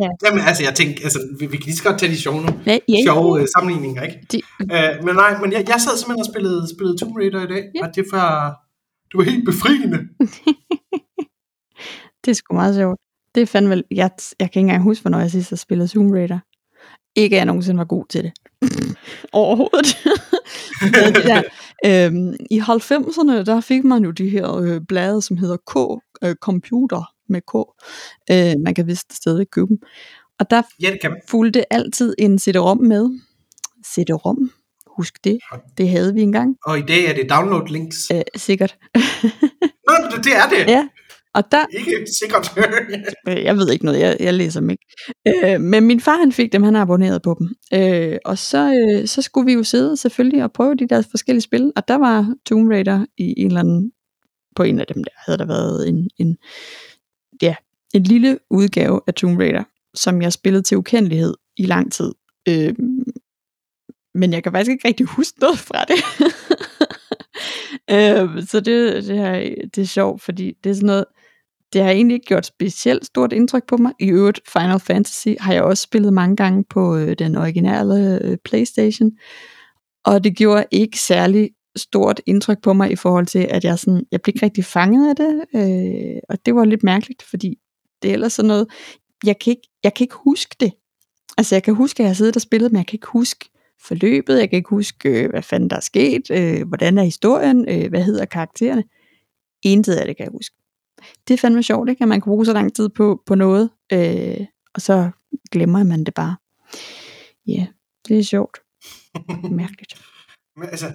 Ja. 0.00 0.08
Jamen, 0.24 0.40
altså, 0.48 0.62
jeg 0.64 0.74
tænkte, 0.74 1.02
altså, 1.04 1.18
vi, 1.38 1.46
vi 1.46 1.56
kan 1.56 1.64
lige 1.66 1.76
så 1.76 1.84
godt 1.84 1.98
tage 2.00 2.12
de 2.12 2.16
sjove. 2.16 2.60
Ja, 2.66 2.78
ja, 2.88 3.02
sjove 3.04 3.40
øh, 3.40 3.46
sammenligninger, 3.56 4.02
ikke? 4.02 4.18
De, 4.32 4.40
Øh, 4.62 5.04
men 5.04 5.14
nej, 5.14 5.38
men 5.40 5.52
jeg, 5.52 5.64
jeg 5.68 5.80
sad 5.80 5.96
simpelthen 5.98 6.20
og 6.20 6.26
spillede, 6.32 6.68
spillede 6.74 6.98
Tomb 6.98 7.16
Raider 7.16 7.44
i 7.44 7.48
dag, 7.54 7.64
Ja. 7.74 7.86
og 7.86 7.94
det 7.96 8.04
var, 8.12 8.56
det 9.08 9.18
var 9.18 9.22
helt 9.24 9.44
befriende. 9.44 9.98
det 12.24 12.30
er 12.30 12.34
sgu 12.34 12.54
meget 12.54 12.74
sjovt. 12.74 12.98
Det 13.34 13.42
er 13.42 13.46
fandme, 13.46 13.74
jeg, 13.74 13.82
jeg 13.90 14.10
kan 14.38 14.46
ikke 14.46 14.60
engang 14.60 14.82
huske, 14.82 15.02
hvornår 15.02 15.18
jeg 15.18 15.30
sidst 15.30 15.50
har 15.50 15.56
spillet 15.56 15.90
Tomb 15.90 16.12
Raider. 16.12 16.38
Ikke 17.16 17.36
at 17.36 17.38
jeg 17.38 17.46
nogensinde 17.46 17.78
var 17.78 17.84
god 17.84 18.04
til 18.08 18.22
det. 18.22 18.32
Overhovedet. 19.32 19.96
Det 21.14 21.24
der, 21.24 21.42
øhm, 21.86 22.34
I 22.50 22.58
90'erne, 22.60 23.44
der 23.44 23.60
fik 23.60 23.84
man 23.84 24.04
jo 24.04 24.10
de 24.10 24.28
her 24.28 24.54
øh, 24.56 24.80
blade, 24.88 25.22
som 25.22 25.36
hedder 25.36 25.56
K, 25.56 26.02
øh, 26.24 26.34
Computer 26.34 27.12
med 27.28 27.40
K. 27.40 27.54
Øh, 28.30 28.54
man 28.64 28.74
kan 28.74 28.86
vist 28.86 29.16
stadigvæk 29.16 29.46
købe 29.52 29.66
dem. 29.68 29.78
Og 30.40 30.50
der 30.50 30.62
Ja, 30.82 30.90
det 30.90 31.00
kan 31.00 31.10
man. 31.10 31.20
fulgte 31.28 31.72
altid 31.72 32.14
en 32.18 32.38
CD-ROM 32.38 32.78
med. 32.78 33.20
CD-ROM, 33.86 34.50
husk 34.96 35.24
det. 35.24 35.38
Det 35.78 35.88
havde 35.90 36.14
vi 36.14 36.20
engang. 36.20 36.56
Og 36.66 36.78
i 36.78 36.82
dag 36.82 37.04
er 37.04 37.14
det 37.14 37.30
download 37.30 37.68
links. 37.68 38.10
Øh, 38.14 38.22
sikkert. 38.36 38.76
Nå, 39.88 39.92
det- 40.16 40.24
det 40.24 40.32
er 40.36 40.48
det. 40.50 40.72
ja. 40.72 40.88
Og 41.34 41.44
der, 41.52 41.64
Ikke 41.78 42.06
sikkert. 42.20 42.52
Øh, 43.28 43.44
Jeg 43.44 43.56
ved 43.56 43.70
ikke 43.72 43.84
noget, 43.84 44.00
jeg, 44.00 44.16
jeg 44.20 44.34
læser 44.34 44.60
dem 44.60 44.70
ikke. 44.70 44.86
Øh, 45.26 45.60
men 45.60 45.86
min 45.86 46.00
far 46.00 46.16
han 46.18 46.32
fik 46.32 46.52
dem, 46.52 46.62
han 46.62 46.74
har 46.74 46.82
abonneret 46.82 47.22
på 47.22 47.36
dem. 47.38 47.48
Øh, 47.74 48.18
og 48.24 48.38
så, 48.38 48.74
øh, 49.00 49.06
så 49.08 49.22
skulle 49.22 49.46
vi 49.46 49.52
jo 49.52 49.62
sidde 49.64 49.96
selvfølgelig 49.96 50.44
og 50.44 50.52
prøve 50.52 50.74
de 50.74 50.88
der 50.88 51.02
forskellige 51.10 51.42
spil, 51.42 51.72
og 51.76 51.88
der 51.88 51.94
var 51.94 52.34
Tomb 52.46 52.70
Raider 52.70 53.06
i 53.18 53.34
en 53.36 53.46
eller 53.46 53.60
anden, 53.60 53.92
på 54.56 54.62
en 54.62 54.80
af 54.80 54.86
dem 54.86 55.04
der 55.04 55.10
havde 55.26 55.38
der 55.38 55.46
været 55.46 55.88
en, 55.88 56.08
en, 56.18 56.36
ja, 57.42 57.54
en 57.94 58.02
lille 58.02 58.38
udgave 58.50 59.00
af 59.06 59.14
Tomb 59.14 59.38
Raider, 59.38 59.64
som 59.94 60.22
jeg 60.22 60.32
spillede 60.32 60.62
til 60.62 60.76
ukendelighed 60.76 61.34
i 61.56 61.66
lang 61.66 61.92
tid. 61.92 62.12
Øh, 62.48 62.74
men 64.14 64.32
jeg 64.32 64.42
kan 64.42 64.52
faktisk 64.52 64.70
ikke 64.70 64.88
rigtig 64.88 65.06
huske 65.06 65.40
noget 65.40 65.58
fra 65.58 65.84
det. 65.84 66.00
øh, 67.94 68.46
så 68.46 68.60
det, 68.60 69.04
det, 69.04 69.16
her, 69.16 69.54
det 69.74 69.78
er 69.78 69.86
sjovt, 69.86 70.22
fordi 70.22 70.52
det 70.64 70.70
er 70.70 70.74
sådan 70.74 70.86
noget, 70.86 71.04
det 71.72 71.82
har 71.82 71.90
egentlig 71.90 72.14
ikke 72.14 72.26
gjort 72.26 72.46
specielt 72.46 73.06
stort 73.06 73.32
indtryk 73.32 73.66
på 73.66 73.76
mig. 73.76 73.92
I 74.00 74.08
øvrigt, 74.08 74.40
Final 74.52 74.80
Fantasy 74.80 75.28
har 75.40 75.52
jeg 75.52 75.62
også 75.62 75.82
spillet 75.82 76.12
mange 76.12 76.36
gange 76.36 76.64
på 76.70 76.96
øh, 76.96 77.16
den 77.18 77.36
originale 77.36 78.20
øh, 78.24 78.36
Playstation. 78.44 79.10
Og 80.04 80.24
det 80.24 80.36
gjorde 80.36 80.64
ikke 80.70 80.98
særlig 80.98 81.50
stort 81.78 82.20
indtryk 82.26 82.62
på 82.62 82.72
mig 82.72 82.90
i 82.92 82.96
forhold 82.96 83.26
til, 83.26 83.46
at 83.50 83.64
jeg, 83.64 83.78
sådan, 83.78 84.06
jeg 84.12 84.22
blev 84.22 84.32
ikke 84.34 84.46
rigtig 84.46 84.64
fanget 84.64 85.08
af 85.08 85.16
det. 85.16 85.44
Øh, 85.54 86.20
og 86.28 86.46
det 86.46 86.54
var 86.54 86.64
lidt 86.64 86.82
mærkeligt, 86.82 87.22
fordi 87.22 87.58
det 88.02 88.08
er 88.08 88.12
ellers 88.12 88.32
sådan 88.32 88.48
noget, 88.48 88.66
jeg 89.24 89.38
kan, 89.38 89.50
ikke, 89.50 89.68
jeg 89.84 89.94
kan 89.94 90.04
ikke 90.04 90.16
huske 90.24 90.56
det. 90.60 90.72
Altså 91.38 91.54
jeg 91.54 91.62
kan 91.62 91.74
huske, 91.74 92.00
at 92.00 92.04
jeg 92.04 92.08
har 92.08 92.14
siddet 92.14 92.36
og 92.36 92.42
spillet, 92.42 92.72
men 92.72 92.78
jeg 92.78 92.86
kan 92.86 92.96
ikke 92.96 93.08
huske 93.12 93.50
forløbet, 93.80 94.38
jeg 94.38 94.50
kan 94.50 94.56
ikke 94.56 94.70
huske, 94.70 95.08
øh, 95.08 95.30
hvad 95.30 95.42
fanden 95.42 95.70
der 95.70 95.76
er 95.76 95.80
sket, 95.80 96.30
øh, 96.30 96.68
hvordan 96.68 96.98
er 96.98 97.02
historien, 97.02 97.68
øh, 97.68 97.88
hvad 97.88 98.02
hedder 98.02 98.24
karaktererne. 98.24 98.84
Intet 99.62 99.94
af 99.94 100.06
det 100.06 100.16
kan 100.16 100.24
jeg 100.24 100.32
huske 100.32 100.56
det 101.28 101.34
er 101.34 101.38
fandme 101.38 101.62
sjovt, 101.62 101.90
ikke? 101.90 102.02
at 102.02 102.08
man 102.08 102.20
kan 102.20 102.30
bruge 102.30 102.46
så 102.46 102.52
lang 102.52 102.74
tid 102.74 102.88
på, 102.88 103.22
på 103.26 103.34
noget, 103.34 103.70
øh, 103.92 104.46
og 104.74 104.80
så 104.80 105.10
glemmer 105.50 105.84
man 105.84 106.04
det 106.04 106.14
bare. 106.14 106.36
Ja, 107.46 107.52
yeah, 107.52 107.66
det 108.08 108.18
er 108.18 108.22
sjovt. 108.22 108.58
Mærkeligt. 109.62 110.02
Men 110.56 110.68
altså, 110.68 110.92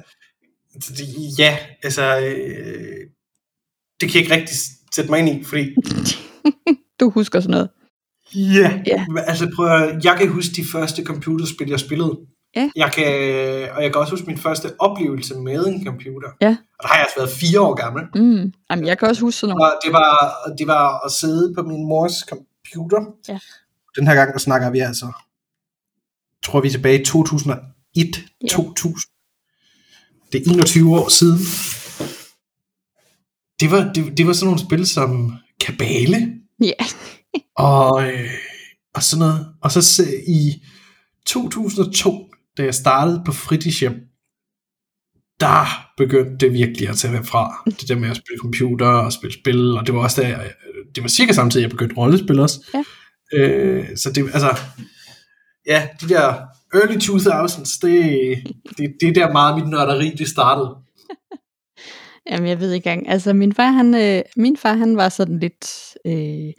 ja, 1.39 1.57
altså, 1.83 2.19
øh, 2.19 3.07
det 4.01 4.09
kan 4.09 4.13
jeg 4.13 4.21
ikke 4.23 4.35
rigtig 4.35 4.55
sætte 4.95 5.09
mig 5.11 5.19
ind 5.19 5.29
i, 5.29 5.43
fordi, 5.43 5.69
du 6.99 7.09
husker 7.09 7.39
sådan 7.39 7.51
noget. 7.51 7.69
ja, 8.35 8.81
Ja. 8.87 9.05
men 9.07 9.23
altså 9.27 9.51
prøv 9.55 9.67
at, 9.67 10.05
jeg 10.05 10.15
kan 10.17 10.27
huske 10.29 10.53
de 10.55 10.65
første 10.71 11.03
computerspil, 11.03 11.69
jeg 11.69 11.79
spillede. 11.79 12.19
Ja. 12.55 12.69
Jeg 12.75 12.91
kan, 12.91 13.05
og 13.75 13.83
jeg 13.83 13.91
kan 13.91 13.95
også 14.01 14.11
huske 14.13 14.27
min 14.27 14.37
første 14.37 14.67
oplevelse 14.79 15.35
med 15.35 15.65
en 15.67 15.85
computer. 15.85 16.29
Ja. 16.41 16.47
Og 16.49 16.81
der 16.81 16.87
har 16.87 16.95
jeg 16.95 17.01
altså 17.03 17.19
været 17.19 17.29
fire 17.29 17.61
år 17.61 17.73
gammel. 17.73 18.03
Mm. 18.15 18.53
Jamen, 18.71 18.85
jeg 18.85 18.97
kan 18.99 19.07
også 19.07 19.21
huske 19.21 19.39
sådan 19.39 19.49
nogle. 19.55 19.65
Og 19.71 19.79
det 19.85 19.93
var, 19.93 20.33
det 20.57 20.67
var 20.67 21.05
at 21.05 21.11
sidde 21.11 21.53
på 21.55 21.61
min 21.63 21.87
mors 21.87 22.13
computer. 22.29 23.01
Ja. 23.27 23.39
Den 23.95 24.07
her 24.07 24.15
gang, 24.15 24.33
der 24.33 24.39
snakker 24.39 24.69
vi 24.71 24.79
altså, 24.79 25.05
tror 26.43 26.61
vi 26.61 26.67
er 26.67 26.71
tilbage 26.71 27.01
i 27.01 27.05
2001, 27.05 27.65
Ja. 27.97 28.47
2000. 28.49 29.12
Det 30.33 30.47
er 30.47 30.53
21 30.53 30.99
år 30.99 31.09
siden. 31.09 31.37
Det 33.59 33.71
var, 33.71 33.93
det, 33.93 34.17
det 34.17 34.27
var 34.27 34.33
sådan 34.33 34.45
nogle 34.45 34.59
spil 34.65 34.87
som 34.87 35.33
Kabale 35.59 36.33
Ja, 36.63 36.85
og, 37.57 38.07
øh, 38.13 38.29
og 38.95 39.03
sådan 39.03 39.19
noget. 39.19 39.47
Og 39.61 39.71
så 39.71 39.81
se- 39.81 40.23
i 40.27 40.63
2002, 41.25 42.29
da 42.57 42.63
jeg 42.63 42.73
startede 42.75 43.21
på 43.25 43.31
fritidshjem, 43.31 43.93
der 45.39 45.89
begyndte 45.97 46.45
det 46.45 46.53
virkelig 46.53 46.89
at 46.89 46.97
tage 46.97 47.23
fra. 47.23 47.63
Det 47.65 47.87
der 47.89 47.95
med 47.95 48.09
at 48.09 48.15
spille 48.17 48.39
computer 48.39 48.87
og 48.87 49.13
spille 49.13 49.33
spil, 49.33 49.77
og 49.77 49.85
det 49.85 49.95
var 49.95 50.01
også 50.01 50.21
da, 50.21 50.27
jeg, 50.27 50.51
det 50.95 51.03
var 51.03 51.09
cirka 51.09 51.33
samtidig, 51.33 51.61
jeg 51.63 51.69
begyndte 51.69 51.95
rollespil 51.97 52.39
også. 52.39 52.59
Ja. 52.73 52.83
Øh, 53.39 53.97
så 53.97 54.11
det, 54.11 54.29
altså, 54.33 54.57
ja, 55.67 55.87
de 56.01 56.09
der 56.09 56.35
early 56.73 56.97
2000s, 56.97 57.79
det, 57.81 58.37
det, 58.77 58.95
det 59.01 59.09
er 59.09 59.13
der 59.13 59.31
meget 59.31 59.55
mit 59.55 59.69
nørderi, 59.69 60.09
det 60.09 60.27
startede. 60.27 60.75
Jamen, 62.31 62.49
jeg 62.49 62.59
ved 62.59 62.71
ikke 62.71 62.89
engang. 62.89 63.09
Altså, 63.09 63.33
min 63.33 63.53
far, 63.53 63.71
han, 63.71 63.95
øh, 63.95 64.21
min 64.35 64.57
far, 64.57 64.73
han 64.73 64.97
var 64.97 65.09
sådan 65.09 65.39
lidt... 65.39 65.93
Øh, 66.05 66.53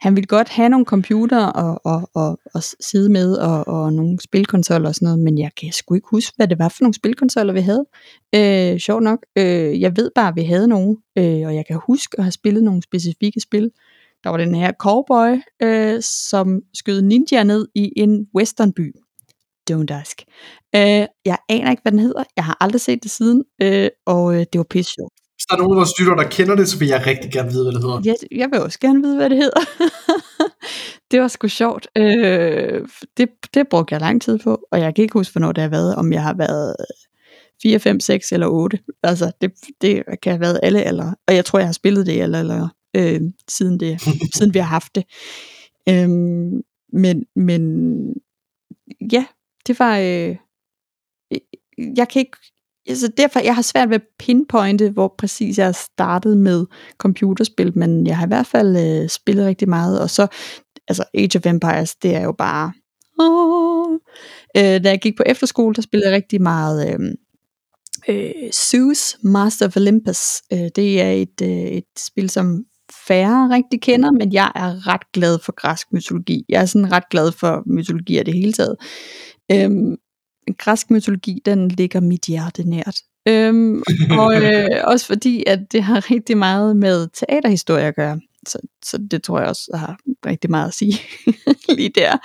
han 0.00 0.16
ville 0.16 0.26
godt 0.26 0.48
have 0.48 0.68
nogle 0.68 0.86
computer 0.86 1.46
og, 1.46 1.80
og, 1.84 2.10
og, 2.14 2.38
og 2.54 2.62
sidde 2.80 3.08
med, 3.08 3.32
og, 3.34 3.68
og 3.68 3.92
nogle 3.92 4.20
spilkonsoller 4.20 4.88
og 4.88 4.94
sådan 4.94 5.06
noget, 5.06 5.18
men 5.18 5.38
jeg 5.38 5.50
kan 5.60 5.72
sgu 5.72 5.94
ikke 5.94 6.08
huske, 6.10 6.32
hvad 6.36 6.48
det 6.48 6.58
var 6.58 6.68
for 6.68 6.82
nogle 6.82 6.94
spilkonsoller, 6.94 7.52
vi 7.52 7.60
havde. 7.60 7.86
Øh, 8.34 8.78
sjovt 8.78 9.02
nok. 9.02 9.18
Øh, 9.38 9.80
jeg 9.80 9.96
ved 9.96 10.10
bare, 10.14 10.28
at 10.28 10.36
vi 10.36 10.42
havde 10.42 10.68
nogle, 10.68 10.96
øh, 11.18 11.46
og 11.46 11.54
jeg 11.54 11.64
kan 11.66 11.80
huske 11.86 12.14
at 12.18 12.24
have 12.24 12.32
spillet 12.32 12.62
nogle 12.62 12.82
specifikke 12.82 13.40
spil. 13.40 13.70
Der 14.24 14.30
var 14.30 14.36
den 14.36 14.54
her 14.54 14.72
cowboy, 14.72 15.42
øh, 15.62 16.02
som 16.02 16.60
skød 16.74 17.02
ninja 17.02 17.42
ned 17.44 17.68
i 17.74 17.92
en 17.96 18.26
westernby. 18.36 18.92
Don't 19.70 19.94
ask. 20.00 20.22
Øh, 20.74 21.06
jeg 21.24 21.38
aner 21.48 21.70
ikke, 21.70 21.82
hvad 21.82 21.92
den 21.92 22.00
hedder. 22.00 22.24
Jeg 22.36 22.44
har 22.44 22.56
aldrig 22.60 22.80
set 22.80 23.02
det 23.02 23.10
siden, 23.10 23.44
øh, 23.62 23.88
og 24.06 24.34
øh, 24.34 24.40
det 24.52 24.58
var 24.58 24.66
pisse 24.70 24.92
sjovt. 24.92 25.12
Hvis 25.40 25.46
der 25.46 25.54
er 25.54 25.58
nogen 25.58 25.72
af 25.72 25.76
vores 25.76 25.98
lyttere, 25.98 26.16
der 26.16 26.28
kender 26.28 26.54
det, 26.54 26.68
så 26.68 26.78
vil 26.78 26.88
jeg 26.88 27.06
rigtig 27.06 27.32
gerne 27.32 27.50
vide, 27.50 27.64
hvad 27.64 27.72
det 27.72 27.82
hedder. 27.82 28.00
Jeg, 28.04 28.16
jeg 28.38 28.48
vil 28.52 28.60
også 28.60 28.78
gerne 28.78 29.02
vide, 29.02 29.16
hvad 29.16 29.30
det 29.30 29.38
hedder. 29.38 29.60
det 31.10 31.20
var 31.20 31.28
sgu 31.28 31.48
sjovt. 31.48 31.88
Øh, 31.96 32.88
det, 33.16 33.28
det 33.54 33.68
brugte 33.68 33.92
jeg 33.92 34.00
lang 34.00 34.22
tid 34.22 34.38
på, 34.38 34.60
og 34.72 34.80
jeg 34.80 34.94
kan 34.94 35.02
ikke 35.02 35.12
huske, 35.12 35.32
hvornår 35.32 35.52
det 35.52 35.62
har 35.62 35.70
været, 35.70 35.94
om 35.94 36.12
jeg 36.12 36.22
har 36.22 36.34
været 36.34 36.76
4, 37.62 37.78
5, 37.78 38.00
6 38.00 38.32
eller 38.32 38.46
8. 38.46 38.78
Altså, 39.02 39.32
det, 39.40 39.52
det 39.80 40.02
kan 40.22 40.32
have 40.32 40.40
været 40.40 40.60
alle 40.62 40.84
eller 40.84 41.12
Og 41.28 41.34
jeg 41.34 41.44
tror, 41.44 41.58
jeg 41.58 41.68
har 41.68 41.72
spillet 41.72 42.06
det 42.06 42.22
alle 42.22 42.38
eller 42.38 42.68
øh, 42.96 43.20
siden, 43.48 43.80
det, 43.80 44.00
siden 44.36 44.54
vi 44.54 44.58
har 44.58 44.66
haft 44.66 44.94
det. 44.94 45.04
Øhm, 45.88 46.62
men, 46.92 47.24
men 47.36 47.62
ja, 49.12 49.24
det 49.70 49.78
var... 49.78 49.98
Øh, 49.98 50.36
øh, 51.32 51.38
jeg 51.96 52.08
kan 52.08 52.20
ikke... 52.20 52.36
Altså 52.88 53.08
derfor, 53.16 53.40
jeg 53.40 53.54
har 53.54 53.62
svært 53.62 53.88
ved 53.88 53.96
at 53.96 54.06
pinpointe, 54.18 54.90
hvor 54.90 55.14
præcis 55.18 55.58
jeg 55.58 55.74
startede 55.74 56.36
med 56.36 56.66
computerspil, 56.98 57.78
men 57.78 58.06
jeg 58.06 58.16
har 58.18 58.26
i 58.26 58.28
hvert 58.28 58.46
fald 58.46 58.76
øh, 58.76 59.08
spillet 59.08 59.46
rigtig 59.46 59.68
meget, 59.68 60.00
og 60.00 60.10
så, 60.10 60.26
altså 60.88 61.04
Age 61.14 61.38
of 61.38 61.46
Empires, 61.46 61.94
det 61.94 62.14
er 62.14 62.22
jo 62.22 62.32
bare, 62.32 62.72
åh. 63.20 63.92
Øh, 64.56 64.84
da 64.84 64.88
jeg 64.88 65.00
gik 65.00 65.16
på 65.16 65.22
efterskole, 65.26 65.74
der 65.74 65.82
spillede 65.82 66.08
jeg 66.08 66.16
rigtig 66.16 66.42
meget 66.42 66.88
øh, 66.88 67.14
øh, 68.08 68.52
Zeus, 68.52 69.16
Master 69.22 69.66
of 69.66 69.76
Olympus. 69.76 70.42
Øh, 70.52 70.68
det 70.76 71.00
er 71.00 71.10
et, 71.10 71.42
øh, 71.42 71.48
et 71.48 71.84
spil, 71.98 72.30
som 72.30 72.64
færre 73.06 73.50
rigtig 73.54 73.80
kender, 73.80 74.10
men 74.10 74.32
jeg 74.32 74.52
er 74.54 74.86
ret 74.86 75.12
glad 75.12 75.38
for 75.44 75.52
græsk 75.52 75.92
mytologi. 75.92 76.44
Jeg 76.48 76.62
er 76.62 76.66
sådan 76.66 76.92
ret 76.92 77.08
glad 77.10 77.32
for 77.32 77.62
mytologi 77.66 78.18
af 78.18 78.24
det 78.24 78.34
hele 78.34 78.52
taget. 78.52 78.76
Øhm, 79.52 79.96
græsk 80.58 80.90
mytologi, 80.90 81.42
den 81.44 81.68
ligger 81.68 82.00
mit 82.00 82.24
hjerte 82.24 82.68
nært. 82.68 82.96
Øhm, 83.28 83.82
og 84.10 84.36
øh, 84.42 84.70
også 84.84 85.06
fordi, 85.06 85.44
at 85.46 85.58
det 85.72 85.82
har 85.82 86.10
rigtig 86.10 86.38
meget 86.38 86.76
med 86.76 87.08
teaterhistorie 87.08 87.84
at 87.84 87.96
gøre. 87.96 88.20
Så, 88.46 88.58
så 88.84 88.98
det 89.10 89.22
tror 89.22 89.38
jeg 89.38 89.48
også 89.48 89.70
har 89.74 89.98
rigtig 90.26 90.50
meget 90.50 90.68
at 90.68 90.74
sige 90.74 91.00
lige 91.76 91.92
der. 91.94 92.16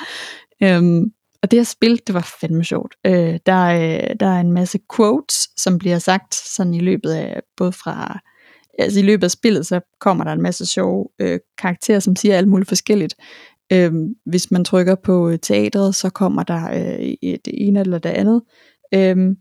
Øhm, 0.64 1.12
og 1.42 1.52
det 1.52 1.60
her 1.60 1.64
spil, 1.64 2.02
det 2.08 2.14
var 2.16 2.36
fandme 2.42 2.64
sjovt. 2.64 2.96
Øh, 3.06 3.40
der, 3.46 3.54
er, 3.54 4.14
der 4.14 4.28
er 4.28 4.40
en 4.40 4.52
masse 4.52 4.80
quotes, 4.96 5.50
som 5.58 5.78
bliver 5.78 6.00
sagt 6.00 6.36
sådan 6.36 6.74
i 6.74 6.80
løbet 6.80 7.12
af, 7.12 7.42
både 7.58 7.72
fra, 7.72 8.20
altså 8.80 9.00
i 9.00 9.04
løbet 9.04 9.24
af 9.24 9.32
spillet, 9.32 9.66
så 9.66 9.80
kommer 10.00 10.24
der 10.24 10.32
en 10.32 10.42
masse 10.42 10.66
sjove 10.66 11.08
øh, 11.20 11.40
karakterer, 11.58 12.00
som 12.00 12.16
siger 12.16 12.38
alt 12.38 12.48
muligt 12.48 12.68
forskelligt. 12.68 13.16
Øhm, 13.72 14.16
hvis 14.26 14.52
man 14.52 14.66
trykker 14.66 14.96
på 14.96 15.30
øh, 15.30 15.40
teatret, 15.40 15.96
så 15.96 16.10
kommer 16.10 16.44
der 16.44 16.70
øh, 16.70 17.38
det 17.46 17.68
ene 17.68 17.80
eller 17.80 17.98
det 17.98 18.10
andet. 18.10 18.42
Øhm, 18.94 19.36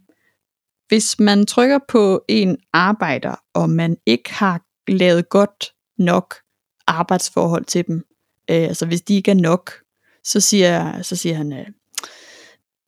hvis 0.89 1.21
man 1.21 1.47
trykker 1.47 1.79
på 1.89 2.25
en 2.29 2.57
arbejder, 2.73 3.35
og 3.55 3.71
man 3.71 3.97
ikke 4.07 4.35
har 4.35 4.61
lavet 4.89 5.29
godt 5.29 5.73
nok 5.99 6.35
arbejdsforhold 6.87 7.65
til 7.65 7.87
dem, 7.87 7.97
øh, 8.51 8.63
altså 8.63 8.87
hvis 8.87 9.01
de 9.01 9.15
ikke 9.15 9.31
er 9.31 9.35
nok, 9.35 9.73
så 10.25 10.41
siger, 10.41 11.03
så 11.03 11.17
siger 11.17 11.35
han, 11.35 11.53
øh, 11.53 11.67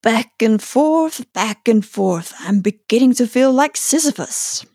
back 0.03 0.43
and 0.43 0.61
forth, 0.61 1.21
back 1.35 1.69
and 1.69 1.83
forth, 1.83 2.33
I'm 2.33 2.63
beginning 2.63 3.17
to 3.17 3.27
feel 3.27 3.53
like 3.63 3.79
Sisyphus. 3.79 4.67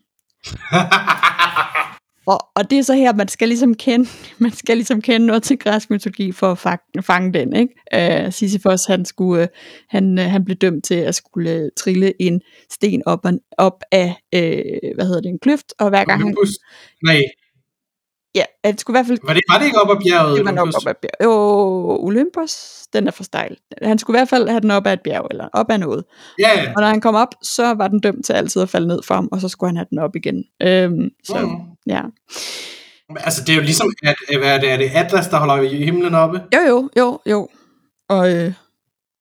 Og, 2.26 2.38
og 2.54 2.70
det 2.70 2.78
er 2.78 2.82
så 2.82 2.94
her, 2.94 3.14
man 3.14 3.28
skal 3.28 3.48
ligesom 3.48 3.74
kende, 3.74 4.08
man 4.38 4.52
skal 4.52 4.76
ligesom 4.76 5.02
kende 5.02 5.26
noget 5.26 5.42
til 5.42 5.58
græsk 5.58 5.90
mytologi 5.90 6.32
for 6.32 6.52
at 6.52 6.58
fange, 6.58 7.02
fange 7.02 7.32
den, 7.32 7.56
ikke? 7.56 8.26
Uh, 8.26 8.32
Sisyphos, 8.32 8.84
han, 8.84 9.04
skulle, 9.04 9.48
han, 9.88 10.18
uh, 10.18 10.24
han 10.24 10.44
blev 10.44 10.56
dømt 10.56 10.84
til 10.84 10.94
at 10.94 11.14
skulle 11.14 11.62
uh, 11.62 11.68
trille 11.76 12.22
en 12.22 12.40
sten 12.70 13.02
op, 13.06 13.26
op 13.58 13.82
af, 13.92 14.08
uh, 14.36 14.94
hvad 14.94 15.06
hedder 15.06 15.20
det, 15.20 15.28
en 15.28 15.38
kløft, 15.38 15.74
og 15.78 15.88
hver 15.88 16.04
gang 16.04 16.20
han, 16.20 16.26
Olympus. 16.26 16.50
Nej, 17.04 17.22
Ja, 18.34 18.44
det 18.64 18.80
skulle 18.80 18.94
i 18.94 18.98
hvert 18.98 19.06
fald... 19.06 19.18
Var 19.26 19.34
det, 19.34 19.42
var 19.52 19.58
det 19.58 19.66
ikke 19.66 19.80
op 19.80 19.90
ad 19.90 20.00
bjerget? 20.06 20.36
Det 20.36 20.44
var 20.44 20.50
nok 20.52 20.68
op 20.68 20.86
ad 20.88 20.94
bjerget. 21.02 21.24
Jo, 21.24 21.32
Olympus, 22.06 22.52
den 22.92 23.06
er 23.06 23.10
for 23.10 23.24
stejl. 23.24 23.56
Han 23.82 23.98
skulle 23.98 24.16
i 24.16 24.18
hvert 24.18 24.28
fald 24.28 24.48
have 24.48 24.60
den 24.60 24.70
op 24.70 24.86
ad 24.86 24.92
et 24.92 25.00
bjerg, 25.04 25.26
eller 25.30 25.48
op 25.52 25.70
ad 25.70 25.78
noget. 25.78 26.04
Ja, 26.38 26.60
ja. 26.62 26.72
Og 26.76 26.80
når 26.82 26.88
han 26.88 27.00
kom 27.00 27.14
op, 27.14 27.28
så 27.42 27.74
var 27.74 27.88
den 27.88 28.00
dømt 28.00 28.24
til 28.24 28.32
altid 28.32 28.62
at 28.62 28.68
falde 28.68 28.86
ned 28.86 29.02
for 29.06 29.14
ham, 29.14 29.28
og 29.32 29.40
så 29.40 29.48
skulle 29.48 29.68
han 29.68 29.76
have 29.76 29.86
den 29.90 29.98
op 29.98 30.16
igen. 30.16 30.44
Øhm, 30.62 31.08
så, 31.24 31.38
Mm. 31.40 31.56
ja. 31.86 32.02
Altså, 33.16 33.40
det 33.44 33.52
er 33.52 33.56
jo 33.56 33.62
ligesom, 33.62 33.92
at, 34.02 34.16
hvad 34.38 34.54
er 34.54 34.60
det, 34.60 34.70
er 34.72 34.76
det 34.76 34.90
Atlas, 34.94 35.28
der 35.28 35.36
holder 35.36 35.54
i 35.56 35.84
himlen 35.84 36.14
oppe? 36.14 36.42
Jo, 36.54 36.60
jo, 36.68 36.90
jo, 36.98 37.18
jo. 37.26 37.48
Og 38.08 38.34
øh, 38.34 38.52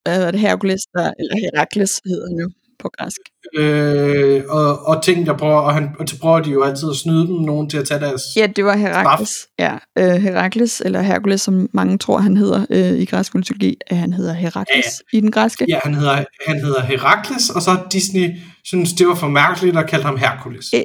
hvad 0.03 0.23
er 0.27 0.31
det, 0.31 0.39
Hercules, 0.39 0.81
der, 0.93 1.11
eller 1.19 1.35
Herakles 1.53 2.01
hedder 2.05 2.27
han 2.27 2.37
jo 2.37 2.49
på 2.81 2.89
græsk. 2.97 3.19
Øh, 3.57 4.43
og, 4.49 4.85
og 4.87 5.03
ting, 5.03 5.25
der 5.25 5.37
prøver, 5.37 5.59
og, 5.59 5.73
han, 5.73 5.89
og 5.99 6.09
så 6.09 6.19
prøver 6.19 6.39
de 6.39 6.49
jo 6.49 6.63
altid 6.63 6.89
at 6.89 6.95
snyde 6.95 7.27
dem, 7.27 7.35
nogen 7.35 7.69
til 7.69 7.77
at 7.77 7.87
tage 7.87 7.99
deres... 7.99 8.21
Ja, 8.35 8.47
det 8.47 8.65
var 8.65 8.75
Herakles. 8.75 9.47
Ja, 9.59 9.77
øh, 9.97 10.11
Herakles, 10.11 10.81
eller 10.85 11.01
Hercules, 11.01 11.41
som 11.41 11.69
mange 11.73 11.97
tror, 11.97 12.17
han 12.17 12.37
hedder 12.37 12.65
øh, 12.69 12.99
i 12.99 13.05
græsk 13.05 13.35
mytologi, 13.35 13.77
at 13.87 13.97
han 13.97 14.13
hedder 14.13 14.33
Herakles 14.33 15.03
i 15.13 15.19
den 15.19 15.31
græske. 15.31 15.65
Ja, 15.69 15.79
han 15.83 15.93
hedder, 15.93 16.25
han 16.47 16.59
hedder 16.59 16.81
Herakles, 16.81 17.49
og 17.49 17.61
så 17.61 17.77
Disney 17.91 18.29
synes 18.63 18.93
det 18.93 19.07
var 19.07 19.15
for 19.15 19.27
mærkeligt 19.27 19.77
at 19.77 19.87
kalde 19.89 20.05
ham 20.05 20.17
Hercules. 20.17 20.73
Øh, 20.73 20.81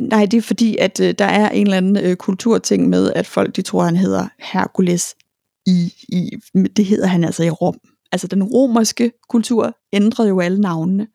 nej, 0.00 0.26
det 0.26 0.36
er 0.36 0.42
fordi, 0.42 0.76
at 0.76 1.00
øh, 1.00 1.14
der 1.18 1.24
er 1.24 1.50
en 1.50 1.66
eller 1.66 1.76
anden 1.76 1.96
øh, 2.04 2.16
kulturting 2.16 2.88
med, 2.88 3.12
at 3.12 3.26
folk 3.26 3.56
de 3.56 3.62
tror, 3.62 3.84
han 3.84 3.96
hedder 3.96 4.28
Hercules 4.38 5.14
i, 5.66 5.92
i, 6.08 6.30
det 6.76 6.84
hedder 6.84 7.06
han 7.06 7.24
altså 7.24 7.42
i 7.42 7.50
Rom. 7.50 7.78
Altså 8.12 8.26
den 8.26 8.42
romerske 8.42 9.12
kultur 9.28 9.76
ændrede 9.92 10.28
jo 10.28 10.40
alle 10.40 10.60
navnene. 10.60 11.06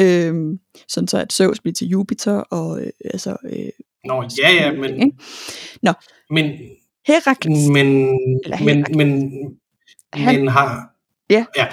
Øhm, 0.00 0.58
sådan 0.88 1.08
så 1.08 1.18
at 1.18 1.32
Zeus 1.32 1.60
blev 1.60 1.74
til 1.74 1.88
Jupiter 1.88 2.32
og 2.36 2.80
øh, 2.80 2.90
altså 3.04 3.36
øh, 3.44 3.68
Nå, 4.04 4.24
ja, 4.42 4.52
ja, 4.52 4.72
men, 4.72 4.94
ikke? 5.02 5.16
Nå. 5.82 5.92
men, 6.30 6.52
Herakles. 7.06 7.68
men, 7.68 7.86
Eller 8.44 8.58
men, 8.64 8.76
Herakles. 8.76 8.96
men, 8.96 9.32
Han- 10.12 10.36
men 10.38 10.48
har... 10.48 10.90
Ja. 11.30 11.44
ja. 11.56 11.66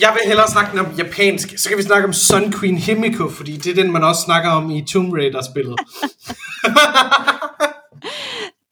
Jeg 0.00 0.12
vil 0.12 0.20
hellere 0.26 0.48
snakke 0.48 0.80
om 0.80 0.86
japansk. 0.98 1.58
Så 1.58 1.68
kan 1.68 1.78
vi 1.78 1.82
snakke 1.82 2.06
om 2.06 2.12
Sun 2.12 2.52
Queen 2.52 2.76
Himiko, 2.76 3.28
fordi 3.28 3.56
det 3.56 3.70
er 3.78 3.82
den, 3.82 3.92
man 3.92 4.04
også 4.04 4.22
snakker 4.22 4.50
om 4.50 4.70
i 4.70 4.84
Tomb 4.86 5.12
Raider-spillet. 5.12 5.76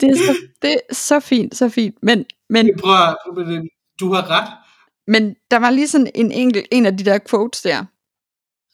Det 0.00 0.10
er, 0.10 0.16
så, 0.16 0.36
det 0.62 0.72
er 0.72 0.94
så 0.94 1.20
fint, 1.20 1.56
så 1.56 1.68
fint. 1.68 1.94
Men, 2.02 2.24
men, 2.50 2.70
Prøv 2.80 2.94
at, 2.94 3.16
prøv 3.34 3.48
at, 3.48 3.62
du 4.00 4.12
har 4.12 4.30
ret. 4.30 4.48
men 5.06 5.34
der 5.50 5.56
var 5.58 5.70
lige 5.70 5.88
sådan 5.88 6.10
en 6.14 6.32
enkelt, 6.32 6.66
en 6.70 6.86
af 6.86 6.96
de 6.96 7.04
der 7.04 7.18
quotes 7.30 7.62
der, 7.62 7.84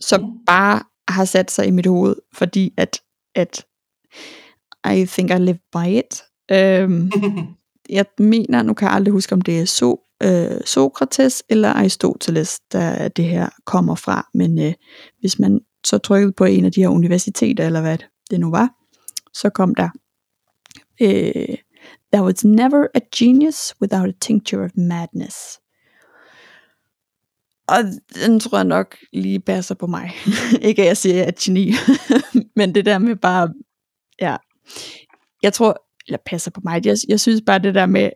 som 0.09 0.38
bare 0.47 0.83
har 1.09 1.25
sat 1.25 1.51
sig 1.51 1.67
i 1.67 1.71
mit 1.71 1.87
hoved, 1.87 2.17
fordi 2.33 2.75
at, 2.77 3.01
at 3.35 3.67
I 4.95 5.05
think 5.07 5.31
I 5.31 5.38
live 5.38 5.59
by 5.73 5.87
it. 5.87 6.23
Øhm, 6.51 7.12
jeg 7.99 8.05
mener, 8.19 8.62
nu 8.62 8.75
kan 8.75 8.87
jeg 8.87 8.95
aldrig 8.95 9.12
huske, 9.12 9.33
om 9.33 9.40
det 9.40 9.61
er 9.61 9.64
so, 9.64 10.01
øh, 10.23 10.61
Sokrates 10.64 11.43
eller 11.49 11.73
Aristoteles, 11.73 12.61
der 12.73 13.09
det 13.09 13.25
her 13.25 13.49
kommer 13.64 13.95
fra, 13.95 14.29
men 14.35 14.59
øh, 14.59 14.73
hvis 15.21 15.38
man 15.38 15.61
så 15.85 15.99
trykkede 15.99 16.33
på 16.33 16.45
en 16.45 16.64
af 16.64 16.73
de 16.73 16.81
her 16.81 16.88
universiteter, 16.88 17.67
eller 17.67 17.81
hvad 17.81 17.99
det 18.31 18.40
nu 18.40 18.51
var, 18.51 18.69
så 19.35 19.51
kom 19.51 19.75
der, 19.75 19.88
øh, 21.01 21.57
there 22.12 22.25
was 22.25 22.45
never 22.45 22.87
a 22.95 23.01
genius 23.19 23.75
without 23.81 24.09
a 24.09 24.12
tincture 24.21 24.64
of 24.64 24.71
madness. 24.77 25.61
Og 27.68 27.79
den 28.14 28.40
tror 28.40 28.59
jeg 28.59 28.64
nok 28.64 28.96
lige 29.12 29.40
passer 29.40 29.74
på 29.74 29.87
mig. 29.87 30.12
Ikke 30.68 30.83
at 30.83 30.88
jeg 30.88 30.96
siger, 30.96 31.14
at 31.14 31.18
jeg 31.18 31.24
er 31.24 31.29
et 31.29 31.38
geni, 31.38 31.72
men 32.57 32.74
det 32.74 32.87
der 32.87 32.98
med 32.98 33.16
bare, 33.16 33.53
ja, 34.20 34.37
jeg 35.42 35.53
tror, 35.53 35.85
eller 36.07 36.18
passer 36.27 36.50
på 36.50 36.61
mig, 36.64 36.87
jeg, 36.87 36.96
jeg 37.09 37.20
synes 37.20 37.42
bare 37.46 37.59
det 37.59 37.74
der 37.74 37.87
med, 37.87 38.11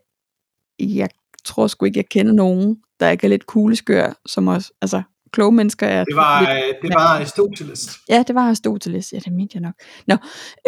jeg 0.80 1.08
tror 1.44 1.66
sgu 1.66 1.87
ikke, 1.87 1.98
jeg 1.98 2.08
kender 2.08 2.32
nogen, 2.32 2.76
der 3.00 3.11
ikke 3.11 3.26
er 3.26 3.28
lidt 3.28 3.46
kugleskør, 3.46 4.12
som 4.26 4.48
også, 4.48 4.72
altså, 4.82 5.02
kloge 5.32 5.52
mennesker 5.52 5.87
er 5.87 6.04
Det 6.04 6.16
var, 6.16 6.40
lidt, 6.40 6.50
øh, 6.50 6.82
det 6.82 6.94
var 6.94 7.16
Aristoteles. 7.16 7.98
Ja, 8.08 8.24
det 8.26 8.34
var 8.34 8.46
Aristoteles. 8.46 9.12
Ja, 9.12 9.18
det 9.18 9.32
mente 9.32 9.54
jeg 9.54 9.62
nok. 9.62 9.74
Nå, 10.06 10.14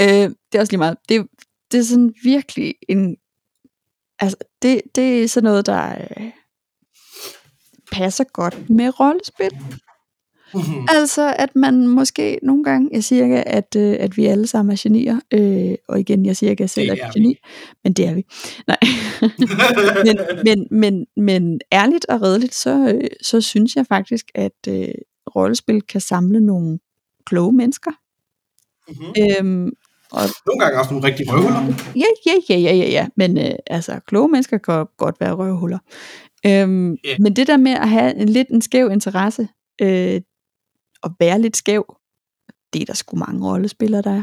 øh, 0.00 0.30
det 0.52 0.54
er 0.54 0.60
også 0.60 0.72
lige 0.72 0.78
meget. 0.78 0.96
Det, 1.08 1.26
det 1.72 1.80
er 1.80 1.84
sådan 1.84 2.14
virkelig 2.24 2.74
en... 2.88 3.16
Altså, 4.18 4.36
det, 4.62 4.82
det 4.94 5.22
er 5.22 5.28
sådan 5.28 5.44
noget, 5.44 5.66
der 5.66 6.06
øh, 6.16 6.30
passer 7.92 8.24
godt 8.24 8.70
med 8.70 9.00
rollespil. 9.00 9.50
Mhm. 10.54 10.86
Altså, 10.88 11.34
at 11.38 11.56
man 11.56 11.86
måske 11.86 12.38
nogle 12.42 12.64
gange, 12.64 12.88
jeg 12.92 13.04
siger 13.04 13.24
ikke, 13.24 13.48
at, 13.48 13.76
øh, 13.76 13.96
at 14.00 14.16
vi 14.16 14.26
alle 14.26 14.46
sammen 14.46 14.72
er 14.72 14.80
genier, 14.82 15.20
øh, 15.34 15.74
og 15.88 16.00
igen, 16.00 16.26
jeg 16.26 16.36
siger 16.36 16.50
ikke, 16.50 16.60
at 16.60 16.64
jeg 16.64 16.70
selv 16.70 16.90
Det 16.90 17.00
er 17.02 17.06
er 17.06 17.12
geni, 17.12 17.36
men 17.84 17.92
det 17.92 18.06
er 18.06 18.14
vi. 18.14 18.24
Nej. 18.66 18.78
men, 20.04 20.18
men, 20.44 20.66
men, 20.70 21.06
men 21.16 21.60
ærligt 21.72 22.06
og 22.08 22.22
redeligt, 22.22 22.54
så, 22.54 22.94
øh, 22.94 23.08
så 23.22 23.40
synes 23.40 23.76
jeg 23.76 23.86
faktisk, 23.86 24.26
at 24.34 24.52
øh, 24.68 24.88
rollespil 25.36 25.82
kan 25.82 26.00
samle 26.00 26.40
nogle 26.40 26.78
kloge 27.26 27.52
mennesker. 27.52 27.90
Mhm. 28.88 29.14
Øhm, 29.18 29.70
og 30.12 30.22
Nogle 30.46 30.60
gange 30.60 30.78
også 30.78 30.90
nogle 30.94 31.06
rigtige 31.06 31.32
røvhuller. 31.32 31.60
ja, 31.96 32.10
ja, 32.26 32.34
ja, 32.48 32.58
ja, 32.58 32.74
ja, 32.74 32.88
ja. 32.90 33.06
Men 33.16 33.38
øh, 33.38 33.54
altså, 33.66 34.00
kloge 34.06 34.28
mennesker 34.28 34.58
kan 34.58 34.86
godt 34.96 35.20
være 35.20 35.32
røvhuller. 35.34 35.78
Øhm, 36.46 36.96
Ja. 37.04 37.16
Men 37.18 37.36
det 37.36 37.46
der 37.46 37.56
med 37.56 37.72
at 37.72 37.88
have 37.88 38.14
en 38.14 38.28
lidt 38.28 38.48
en 38.48 38.62
skæv 38.62 38.90
interesse, 38.92 39.48
øh, 39.82 40.20
og 41.02 41.10
være 41.20 41.40
lidt 41.40 41.56
skæv, 41.56 41.96
det 42.72 42.82
er 42.82 42.86
der 42.86 42.94
sgu 42.94 43.16
mange 43.16 43.50
rollespillere, 43.50 44.02
der 44.02 44.22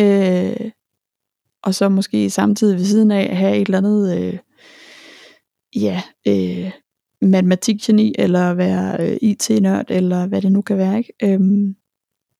Øh, 0.00 0.70
og 1.62 1.74
så 1.74 1.88
måske 1.88 2.30
samtidig 2.30 2.78
ved 2.78 2.84
siden 2.84 3.10
af 3.10 3.36
have 3.36 3.56
et 3.56 3.66
eller 3.66 3.78
andet, 3.78 4.18
øh, 4.18 4.38
ja, 5.76 6.02
øh, 6.28 6.72
matematikgeni, 7.22 8.14
eller 8.18 8.54
være 8.54 9.10
øh, 9.10 9.16
IT-nørd, 9.22 9.90
eller 9.90 10.26
hvad 10.26 10.42
det 10.42 10.52
nu 10.52 10.62
kan 10.62 10.78
være, 10.78 10.98
ikke? 10.98 11.12
Øhm, 11.22 11.76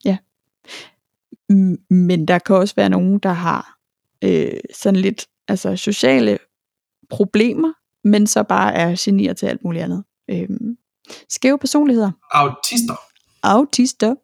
ja. 0.05 0.19
Men 1.91 2.29
der 2.29 2.39
kan 2.39 2.57
også 2.57 2.75
være 2.75 2.91
nogen, 2.91 3.19
der 3.19 3.33
har 3.33 3.79
øh, 4.25 4.61
sådan 4.75 5.01
lidt 5.01 5.27
altså 5.49 5.77
sociale 5.77 6.39
problemer, 7.11 7.73
men 8.05 8.27
så 8.27 8.43
bare 8.43 8.75
er 8.75 8.97
genier 8.99 9.33
til 9.33 9.47
alt 9.47 9.65
muligt 9.65 9.85
andet. 9.85 10.05
Øhm, 10.31 10.77
skæve 11.29 11.59
personligheder. 11.59 12.11
Autister 12.31 12.95
Autister, 13.43 14.15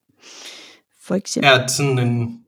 for 1.06 1.14
eksempel. 1.14 1.50
er 1.52 1.66
sådan 1.66 1.98
en 1.98 2.40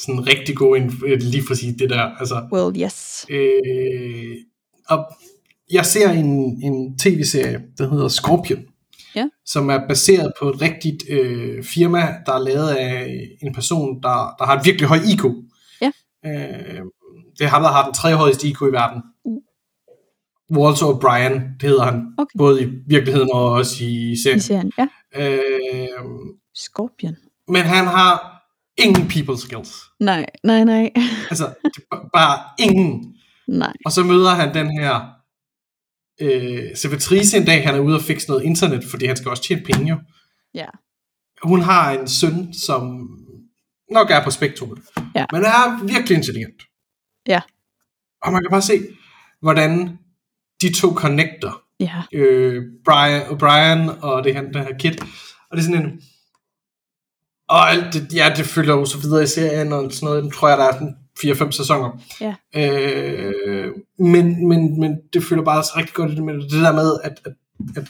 sådan 0.00 0.26
rigtig 0.26 0.56
god, 0.56 0.76
en- 0.76 1.18
lige 1.20 1.42
for 1.46 1.52
at 1.52 1.58
sige 1.58 1.72
det 1.78 1.90
der. 1.90 2.02
Altså, 2.20 2.48
Well, 2.52 2.82
yes. 2.82 3.26
øh, 3.30 4.36
og 4.88 5.04
jeg 5.72 5.86
ser 5.86 6.10
en, 6.10 6.62
en 6.62 6.98
tv-serie, 6.98 7.62
der 7.78 7.90
hedder 7.90 8.08
Scorpion, 8.08 8.60
Ja. 9.14 9.28
som 9.46 9.68
er 9.70 9.88
baseret 9.88 10.32
på 10.40 10.48
et 10.50 10.60
rigtigt 10.62 11.02
øh, 11.08 11.64
firma, 11.64 12.14
der 12.26 12.32
er 12.32 12.38
lavet 12.38 12.68
af 12.68 13.18
en 13.42 13.54
person, 13.54 14.02
der, 14.02 14.34
der 14.38 14.44
har 14.44 14.58
et 14.58 14.64
virkelig 14.64 14.88
høj 14.88 14.98
IQ. 15.12 15.24
Ja. 15.80 15.90
Øh, 16.26 16.80
det 17.38 17.44
er 17.44 17.48
ham, 17.48 17.62
der 17.62 17.68
har 17.70 17.84
den 17.84 17.94
tredje 17.94 18.16
højeste 18.16 18.48
IQ 18.48 18.60
i 18.62 18.64
verden. 18.64 19.02
Walter 20.56 20.86
O'Brien, 20.86 21.58
det 21.60 21.68
hedder 21.68 21.84
han, 21.84 22.14
Okay. 22.18 22.38
både 22.38 22.62
i 22.62 22.66
virkeligheden 22.86 23.28
og 23.32 23.50
også 23.52 23.84
i 23.84 24.10
I 24.12 24.16
serien. 24.22 24.40
serien, 24.40 24.72
ja. 24.78 24.86
Øh, 25.16 25.88
Scorpion. 26.54 27.16
men 27.48 27.62
han 27.62 27.86
har 27.86 28.42
ingen 28.78 29.08
people 29.08 29.38
skills. 29.38 29.76
Nej, 30.00 30.26
nej, 30.44 30.64
nej. 30.64 30.90
Altså, 31.30 31.54
bare 32.14 32.38
ingen. 32.58 33.14
nej. 33.48 33.72
Og 33.86 33.92
så 33.92 34.02
møder 34.04 34.30
han 34.30 34.54
den 34.54 34.70
her 34.80 35.00
øh, 36.20 36.76
sekretrice 36.76 37.36
en 37.36 37.44
dag, 37.46 37.64
han 37.66 37.74
er 37.74 37.78
ude 37.80 37.96
og 37.96 38.02
fikse 38.02 38.28
noget 38.28 38.44
internet, 38.44 38.84
fordi 38.90 39.06
han 39.06 39.16
skal 39.16 39.30
også 39.30 39.42
tjene 39.42 39.62
penge 39.62 39.88
jo. 39.90 39.98
Ja. 40.54 40.66
Hun 41.42 41.60
har 41.60 41.90
en 41.92 42.08
søn, 42.08 42.54
som 42.54 43.08
nok 43.90 44.10
er 44.10 44.24
på 44.24 44.30
spektrumet. 44.30 44.78
Ja. 45.14 45.24
Men 45.32 45.42
er 45.44 45.84
virkelig 45.86 46.16
intelligent. 46.16 46.62
Ja. 47.28 47.40
Og 48.22 48.32
man 48.32 48.42
kan 48.42 48.50
bare 48.50 48.62
se, 48.62 48.80
hvordan 49.42 49.98
de 50.62 50.72
to 50.72 50.94
connecter. 50.94 51.62
Ja. 51.80 52.02
Øh, 52.12 52.62
Brian, 52.84 53.38
Brian 53.38 53.88
og 53.88 54.24
det 54.24 54.34
her, 54.34 54.42
den 54.42 54.62
her 54.62 54.78
kid. 54.78 54.94
Og 55.50 55.56
det 55.56 55.58
er 55.58 55.62
sådan 55.62 55.86
en... 55.86 56.02
Og 57.48 57.70
alt 57.70 57.94
det, 57.94 58.14
ja, 58.14 58.32
det 58.36 58.46
følger 58.46 58.74
jo 58.74 58.84
så 58.84 58.98
videre 58.98 59.22
i 59.22 59.26
serien, 59.26 59.72
og 59.72 59.92
sådan 59.92 60.06
noget. 60.06 60.22
Den 60.22 60.30
tror 60.32 60.48
jeg, 60.48 60.58
der 60.58 60.64
er 60.64 60.72
sådan 60.72 60.96
4-5 61.18 61.50
sæsoner. 61.50 62.00
Ja. 62.20 62.34
Øh, 62.56 63.72
men, 63.98 64.48
men, 64.48 64.80
men 64.80 64.96
det 65.12 65.24
føler 65.24 65.42
bare 65.44 65.62
så 65.64 65.72
rigtig 65.76 65.94
godt 65.94 66.10
i 66.12 66.14
det, 66.14 66.24
med 66.24 66.34
det 66.34 66.50
der 66.50 66.72
med, 66.72 66.98
at, 67.04 67.20
at, 67.24 67.32
at 67.76 67.88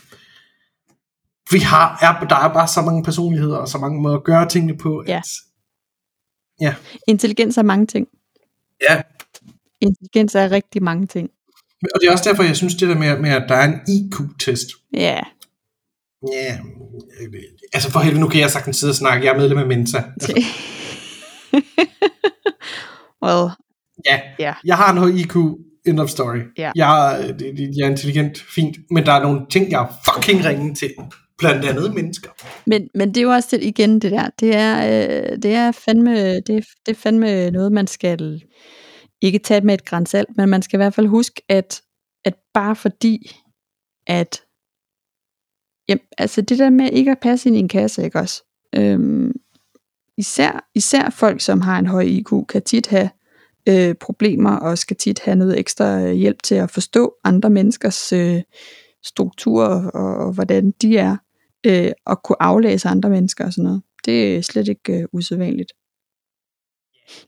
vi 1.51 1.59
har, 1.59 1.97
er, 2.01 2.27
der 2.27 2.35
er 2.35 2.53
bare 2.53 2.67
så 2.67 2.81
mange 2.81 3.03
personligheder, 3.03 3.57
og 3.57 3.67
så 3.67 3.77
mange 3.77 4.01
måder 4.01 4.17
at 4.17 4.23
gøre 4.23 4.49
tingene 4.49 4.77
på. 4.77 5.03
Ja. 5.07 5.21
At, 6.61 6.75
Intelligens 7.07 7.57
er 7.57 7.63
mange 7.63 7.85
ting. 7.85 8.07
ja. 8.89 9.01
Intelligens 9.81 10.35
er 10.35 10.51
rigtig 10.51 10.83
mange 10.83 11.07
ting. 11.07 11.29
Og 11.95 12.01
det 12.01 12.07
er 12.07 12.11
også 12.11 12.29
derfor, 12.29 12.43
jeg 12.43 12.55
synes, 12.55 12.75
det 12.75 12.89
der 12.89 12.95
med, 12.95 13.17
med 13.19 13.29
at 13.29 13.43
der 13.49 13.55
er 13.55 13.67
en 13.67 13.79
IQ-test. 13.87 14.67
Ja. 14.93 15.19
Ja, 16.33 16.57
altså 17.73 17.91
for 17.91 17.99
helvede, 17.99 18.21
nu 18.21 18.27
kan 18.27 18.41
jeg 18.41 18.51
sagtens 18.51 18.77
sidde 18.77 18.91
og 18.91 18.95
snakke. 18.95 19.25
Jeg 19.25 19.33
er 19.33 19.37
medlem 19.39 19.57
af 19.57 19.67
Mensa. 19.67 19.97
Altså, 19.97 20.33
well, 23.25 23.49
Ja, 24.05 24.19
Ja. 24.39 24.53
jeg 24.65 24.77
har 24.77 24.99
høj 24.99 25.09
IQ, 25.09 25.35
end 25.85 25.99
of 25.99 26.09
story. 26.09 26.39
Ja. 26.57 26.71
Jeg, 26.75 27.21
er- 27.21 27.27
det- 27.27 27.57
det- 27.57 27.73
jeg 27.77 27.85
er 27.85 27.89
intelligent, 27.89 28.37
fint, 28.55 28.77
men 28.91 29.05
der 29.05 29.11
er 29.11 29.21
nogle 29.21 29.41
ting, 29.51 29.71
jeg 29.71 29.81
er 29.83 30.01
fucking 30.13 30.45
ringe 30.45 30.75
til. 30.75 30.89
Blandt 31.37 31.65
andet 31.65 31.93
mennesker. 31.93 32.29
Men, 32.65 32.89
men 32.95 33.07
det 33.09 33.17
er 33.17 33.21
jo 33.21 33.29
også 33.29 33.49
til, 33.49 33.67
igen 33.67 33.99
det 33.99 34.11
der. 34.11 34.29
Det 34.39 34.55
er, 34.55 34.75
øh, 35.31 35.37
det 35.43 35.53
er 35.53 35.71
fandme, 35.71 36.35
det 36.35 36.47
det 36.85 36.91
er 36.95 36.99
fandme 36.99 37.51
noget, 37.51 37.71
man 37.71 37.87
skal 37.87 38.41
ikke 39.23 39.39
tage 39.39 39.61
med 39.61 39.73
et 39.73 39.85
grænsalt, 39.85 40.37
men 40.37 40.49
man 40.49 40.61
skal 40.61 40.77
i 40.77 40.81
hvert 40.81 40.93
fald 40.93 41.07
huske, 41.07 41.41
at, 41.49 41.81
at 42.25 42.35
bare 42.53 42.75
fordi, 42.75 43.35
at 44.07 44.41
jamen, 45.89 46.01
altså 46.17 46.41
det 46.41 46.59
der 46.59 46.69
med 46.69 46.89
ikke 46.91 47.11
at 47.11 47.19
passe 47.21 47.49
ind 47.49 47.55
i 47.55 47.59
en 47.59 47.67
kasse, 47.67 48.03
ikke 48.03 48.19
også? 48.19 48.43
Øhm, 48.75 49.31
især, 50.17 50.69
især 50.75 51.09
folk, 51.09 51.41
som 51.41 51.61
har 51.61 51.79
en 51.79 51.87
høj 51.87 52.01
IQ, 52.01 52.29
kan 52.49 52.61
tit 52.61 52.87
have 52.87 53.09
øh, 53.69 53.95
problemer, 53.95 54.55
og 54.55 54.77
skal 54.77 54.97
tit 54.97 55.19
have 55.19 55.35
noget 55.35 55.59
ekstra 55.59 56.01
øh, 56.01 56.11
hjælp 56.11 56.43
til 56.43 56.55
at 56.55 56.71
forstå 56.71 57.15
andre 57.23 57.49
menneskers 57.49 58.13
øh, 58.13 58.41
strukturer 59.03 59.89
og, 59.89 60.25
og 60.25 60.33
hvordan 60.33 60.71
de 60.81 60.97
er 60.97 61.17
øh, 61.65 61.91
og 62.05 62.23
kunne 62.23 62.43
aflæse 62.43 62.87
andre 62.87 63.09
mennesker 63.09 63.45
og 63.45 63.53
sådan 63.53 63.63
noget. 63.63 63.81
Det 64.05 64.35
er 64.35 64.41
slet 64.41 64.67
ikke 64.67 64.93
øh, 64.93 65.05
usædvanligt. 65.13 65.71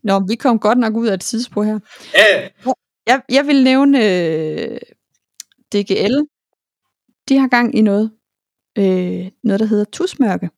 Nå, 0.03 0.19
vi 0.27 0.35
kom 0.35 0.59
godt 0.59 0.77
nok 0.77 0.95
ud 0.95 1.07
af 1.07 1.13
et 1.13 1.21
tidsspor 1.21 1.63
her. 1.63 1.79
Ja, 2.13 2.49
Jeg, 3.07 3.21
jeg 3.29 3.47
vil 3.47 3.63
nævne 3.63 3.97
øh, 4.05 4.77
DGL. 5.73 6.21
De 7.29 7.37
har 7.37 7.47
gang 7.47 7.75
i 7.75 7.81
noget. 7.81 8.11
Øh, 8.77 9.31
noget, 9.43 9.59
der 9.59 9.65
hedder 9.65 9.85
Tusmørke. 9.93 10.49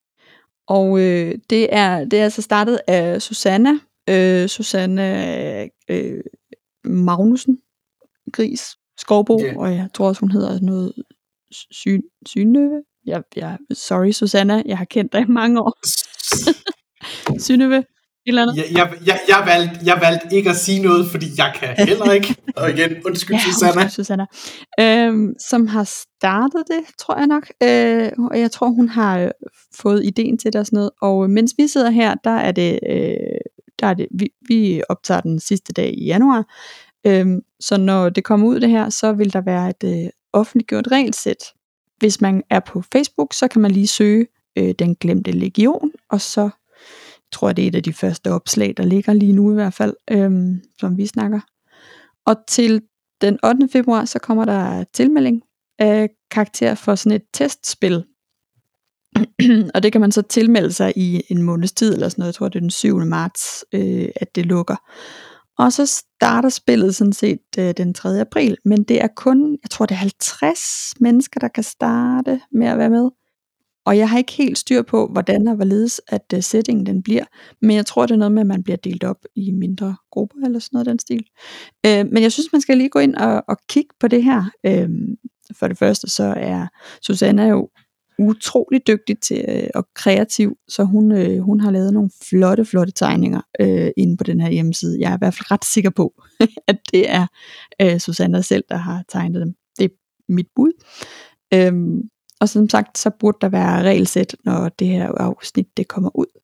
Og 0.67 0.99
øh, 0.99 1.35
det, 1.49 1.67
er, 1.71 2.05
det 2.05 2.19
er 2.19 2.23
altså 2.23 2.41
startet 2.41 2.79
af 2.87 3.21
Susanna. 3.21 3.79
Øh, 4.09 4.47
Susanna 4.47 5.67
øh, 5.89 6.23
Magnussen. 6.83 7.57
Gris. 8.33 8.77
Skovbo. 8.97 9.39
Ja. 9.41 9.57
Og 9.57 9.75
jeg 9.75 9.89
tror 9.93 10.07
også, 10.07 10.21
hun 10.21 10.31
hedder 10.31 10.59
noget 10.61 10.93
sy, 11.51 11.87
Synøve. 12.25 12.83
Jeg, 13.05 13.23
jeg, 13.35 13.57
sorry, 13.73 14.11
Susanna. 14.11 14.63
Jeg 14.65 14.77
har 14.77 14.85
kendt 14.85 15.13
dig 15.13 15.21
i 15.21 15.31
mange 15.31 15.61
år. 15.61 15.73
Synøve. 17.45 17.83
Eller 18.27 18.41
andet. 18.41 18.57
jeg, 18.57 18.65
jeg, 18.71 18.93
jeg, 19.05 19.19
jeg, 19.27 19.43
valgte, 19.45 19.79
jeg 19.85 19.97
valgte 20.01 20.35
ikke 20.35 20.49
at 20.49 20.55
sige 20.55 20.81
noget, 20.81 21.07
fordi 21.11 21.25
jeg 21.37 21.53
kan 21.59 21.87
heller 21.87 22.11
ikke. 22.11 22.35
Og 22.55 22.69
igen, 22.69 22.91
undskyld, 23.05 23.35
Ja, 23.47 23.51
Susanna. 23.51 23.81
undskyld, 23.81 24.05
Susanna. 24.05 24.25
Øhm, 24.79 25.33
som 25.49 25.67
har 25.67 25.83
startet 25.83 26.63
det, 26.67 26.79
tror 26.99 27.17
jeg 27.17 27.27
nok. 27.27 27.47
Øh, 27.63 28.11
og 28.31 28.39
jeg 28.39 28.51
tror, 28.51 28.67
hun 28.67 28.89
har 28.89 29.19
øh, 29.19 29.29
fået 29.75 30.05
ideen 30.05 30.37
til 30.37 30.53
det 30.53 30.59
og 30.59 30.65
sådan 30.65 30.77
noget. 30.77 30.89
Og 31.01 31.29
mens 31.29 31.53
vi 31.57 31.67
sidder 31.67 31.89
her, 31.89 32.15
der 32.23 32.29
er 32.37 32.51
det, 32.51 32.79
øh, 32.89 33.39
der 33.79 33.87
er 33.87 33.93
det 33.93 34.07
vi, 34.19 34.29
vi 34.47 34.81
optager 34.89 35.21
den 35.21 35.39
sidste 35.39 35.73
dag 35.73 35.93
i 35.97 36.05
januar. 36.05 36.45
Øhm, 37.07 37.39
så 37.59 37.77
når 37.77 38.09
det 38.09 38.23
kommer 38.23 38.47
ud 38.47 38.59
det 38.59 38.69
her, 38.69 38.89
så 38.89 39.13
vil 39.13 39.33
der 39.33 39.41
være 39.41 39.69
et 39.69 40.03
øh, 40.03 40.09
offentliggjort 40.33 40.87
regelsæt. 40.91 41.43
Hvis 41.97 42.21
man 42.21 42.43
er 42.49 42.59
på 42.59 42.83
Facebook, 42.93 43.33
så 43.33 43.47
kan 43.47 43.61
man 43.61 43.71
lige 43.71 43.87
søge 43.87 44.27
øh, 44.57 44.73
Den 44.79 44.95
Glemte 44.95 45.31
Legion, 45.31 45.91
og 46.09 46.21
så 46.21 46.49
tror 47.31 47.51
det 47.51 47.63
er 47.63 47.67
et 47.67 47.75
af 47.75 47.83
de 47.83 47.93
første 47.93 48.31
opslag, 48.31 48.73
der 48.77 48.83
ligger 48.83 49.13
lige 49.13 49.33
nu 49.33 49.51
i 49.51 49.53
hvert 49.53 49.73
fald, 49.73 49.93
øhm, 50.11 50.61
som 50.79 50.97
vi 50.97 51.07
snakker. 51.07 51.39
Og 52.25 52.35
til 52.47 52.81
den 53.21 53.39
8. 53.43 53.69
februar, 53.71 54.05
så 54.05 54.19
kommer 54.19 54.45
der 54.45 54.83
tilmelding 54.93 55.41
af 55.79 56.09
karakter 56.31 56.75
for 56.75 56.95
sådan 56.95 57.15
et 57.15 57.23
testspil. 57.33 58.03
og 59.75 59.83
det 59.83 59.91
kan 59.91 60.01
man 60.01 60.11
så 60.11 60.21
tilmelde 60.21 60.73
sig 60.73 60.93
i 60.95 61.21
en 61.29 61.41
måneds 61.41 61.71
tid, 61.71 61.93
eller 61.93 62.09
sådan 62.09 62.21
noget. 62.21 62.27
Jeg 62.27 62.35
tror, 62.35 62.49
det 62.49 62.55
er 62.55 62.59
den 62.59 62.69
7. 62.69 62.97
marts, 62.97 63.65
øh, 63.73 64.09
at 64.15 64.35
det 64.35 64.45
lukker. 64.45 64.75
Og 65.57 65.73
så 65.73 65.85
starter 65.85 66.49
spillet 66.49 66.95
sådan 66.95 67.13
set 67.13 67.39
øh, 67.59 67.73
den 67.77 67.93
3. 67.93 68.21
april, 68.21 68.57
men 68.65 68.83
det 68.83 69.01
er 69.01 69.07
kun, 69.15 69.57
jeg 69.63 69.69
tror 69.69 69.85
det 69.85 69.95
er 69.95 69.99
50 69.99 70.93
mennesker, 70.99 71.39
der 71.39 71.47
kan 71.47 71.63
starte 71.63 72.41
med 72.51 72.67
at 72.67 72.77
være 72.77 72.89
med. 72.89 73.09
Og 73.87 73.97
jeg 73.97 74.09
har 74.09 74.17
ikke 74.17 74.33
helt 74.33 74.57
styr 74.57 74.81
på, 74.81 75.07
hvordan 75.07 75.47
og 75.47 75.55
hvorledes, 75.55 76.01
at 76.07 76.33
uh, 76.35 76.41
settingen 76.41 76.85
den 76.85 77.03
bliver. 77.03 77.23
Men 77.61 77.75
jeg 77.75 77.85
tror, 77.85 78.05
det 78.05 78.13
er 78.13 78.17
noget 78.17 78.31
med, 78.31 78.41
at 78.41 78.47
man 78.47 78.63
bliver 78.63 78.77
delt 78.77 79.03
op 79.03 79.17
i 79.35 79.51
mindre 79.51 79.95
grupper, 80.11 80.45
eller 80.45 80.59
sådan 80.59 80.69
noget 80.75 80.87
af 80.87 80.91
den 80.91 80.99
stil. 80.99 81.25
Øh, 81.85 82.05
men 82.13 82.23
jeg 82.23 82.31
synes, 82.31 82.51
man 82.51 82.61
skal 82.61 82.77
lige 82.77 82.89
gå 82.89 82.99
ind 82.99 83.15
og, 83.15 83.43
og 83.47 83.57
kigge 83.69 83.89
på 83.99 84.07
det 84.07 84.23
her. 84.23 84.43
Øh, 84.65 84.89
for 85.59 85.67
det 85.67 85.77
første, 85.77 86.09
så 86.09 86.23
er 86.37 86.67
Susanna 87.01 87.47
jo 87.47 87.69
utrolig 88.19 88.87
dygtig 88.87 89.19
til 89.19 89.45
øh, 89.47 89.69
og 89.75 89.87
kreativ, 89.95 90.57
så 90.67 90.83
hun, 90.83 91.11
øh, 91.11 91.39
hun 91.39 91.59
har 91.59 91.71
lavet 91.71 91.93
nogle 91.93 92.09
flotte, 92.29 92.65
flotte 92.65 92.93
tegninger 92.93 93.41
øh, 93.59 93.89
inde 93.97 94.17
på 94.17 94.23
den 94.23 94.41
her 94.41 94.49
hjemmeside. 94.49 94.99
Jeg 94.99 95.11
er 95.11 95.15
i 95.15 95.21
hvert 95.21 95.33
fald 95.33 95.51
ret 95.51 95.65
sikker 95.65 95.89
på, 95.89 96.13
at 96.67 96.77
det 96.91 97.09
er 97.09 97.27
øh, 97.81 97.99
Susanna 97.99 98.41
selv, 98.41 98.63
der 98.69 98.77
har 98.77 99.03
tegnet 99.09 99.41
dem. 99.41 99.53
Det 99.77 99.85
er 99.85 99.95
mit 100.29 100.47
bud. 100.55 100.71
Øhm, 101.53 102.01
og 102.41 102.49
som 102.49 102.69
sagt, 102.69 102.97
så 102.97 103.09
burde 103.19 103.37
der 103.41 103.49
være 103.49 103.83
regelsæt, 103.83 104.35
når 104.43 104.69
det 104.69 104.87
her 104.87 105.11
afsnit 105.11 105.77
det 105.77 105.87
kommer 105.87 106.09
ud. 106.15 106.39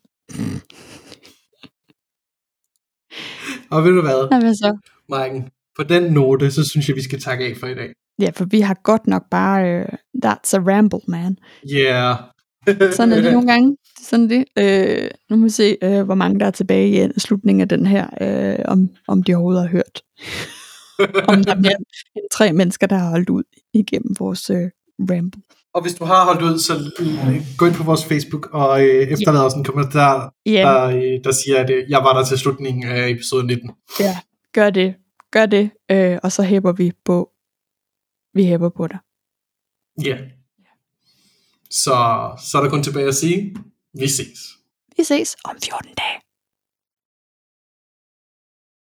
Og 3.71 3.83
ved 3.83 3.91
du 3.91 4.01
hvad, 4.01 4.41
hvad 4.41 4.55
så? 4.55 4.77
Mike, 5.09 5.51
på 5.77 5.83
den 5.83 6.13
note, 6.13 6.51
så 6.51 6.69
synes 6.69 6.87
jeg, 6.87 6.95
vi 6.95 7.01
skal 7.03 7.19
takke 7.21 7.45
af 7.45 7.57
for 7.59 7.67
i 7.67 7.75
dag. 7.75 7.89
Ja, 8.21 8.29
for 8.35 8.45
vi 8.45 8.61
har 8.61 8.77
godt 8.83 9.07
nok 9.07 9.23
bare, 9.31 9.73
øh, 9.73 9.85
that's 10.25 10.53
a 10.55 10.59
ramble, 10.59 10.99
man. 11.07 11.37
Yeah. 11.73 12.15
Sådan 12.95 13.11
er 13.11 13.21
det 13.21 13.31
nogle 13.33 13.51
gange. 13.51 13.77
Sådan 14.01 14.29
det. 14.29 14.45
Øh, 14.57 15.09
nu 15.29 15.35
må 15.35 15.43
vi 15.43 15.49
se, 15.49 15.77
øh, 15.81 16.01
hvor 16.03 16.15
mange 16.15 16.39
der 16.39 16.45
er 16.45 16.51
tilbage 16.51 17.05
i 17.15 17.19
slutningen 17.19 17.61
af 17.61 17.69
den 17.69 17.85
her, 17.87 18.07
øh, 18.21 18.65
om, 18.67 18.89
om 19.07 19.23
de 19.23 19.33
overhovedet 19.35 19.61
har 19.61 19.69
hørt. 19.69 20.01
Om 21.27 21.43
der 21.43 21.51
er 21.51 21.59
mere 21.59 21.75
end 22.15 22.23
tre 22.31 22.53
mennesker, 22.53 22.87
der 22.87 22.97
har 22.97 23.09
holdt 23.09 23.29
ud 23.29 23.43
igennem 23.73 24.15
vores 24.19 24.49
øh, 24.49 24.69
ramble. 24.99 25.41
Og 25.73 25.81
hvis 25.81 25.93
du 25.93 26.05
har 26.05 26.25
holdt 26.25 26.41
ud, 26.41 26.59
så 26.59 26.73
øh, 26.99 27.41
gå 27.57 27.65
ind 27.65 27.75
på 27.75 27.83
vores 27.83 28.05
Facebook 28.05 28.49
og 28.53 28.83
øh, 28.83 29.07
efterlad 29.07 29.41
os 29.41 29.53
en 29.53 29.63
kommentar, 29.63 30.33
Ja, 30.45 30.51
der, 30.51 30.83
øh, 30.85 31.23
der 31.23 31.31
siger, 31.31 31.57
at 31.63 31.69
øh, 31.69 31.89
jeg 31.89 31.99
var 31.99 32.13
der 32.17 32.25
til 32.25 32.37
slutningen 32.37 32.83
af 32.83 33.09
episode 33.09 33.47
19. 33.47 33.71
ja, 33.99 34.17
gør 34.53 34.69
det. 34.69 34.95
Gør 35.31 35.45
det, 35.45 35.69
øh, 35.91 36.17
og 36.23 36.31
så 36.31 36.43
hæpper 36.43 36.71
vi 36.71 36.91
på, 37.05 37.29
vi 38.33 38.45
hæpper 38.45 38.69
på 38.69 38.87
dig. 38.87 38.97
Ja. 40.05 40.09
Yeah. 40.09 40.19
Så, 41.69 41.95
så 42.43 42.57
er 42.57 42.61
der 42.61 42.69
kun 42.69 42.83
tilbage 42.83 43.07
at 43.07 43.15
sige, 43.15 43.55
vi 43.93 44.07
ses. 44.07 44.39
Vi 44.97 45.03
ses 45.03 45.35
om 45.45 45.55
14 45.63 45.89
dage. 45.97 46.28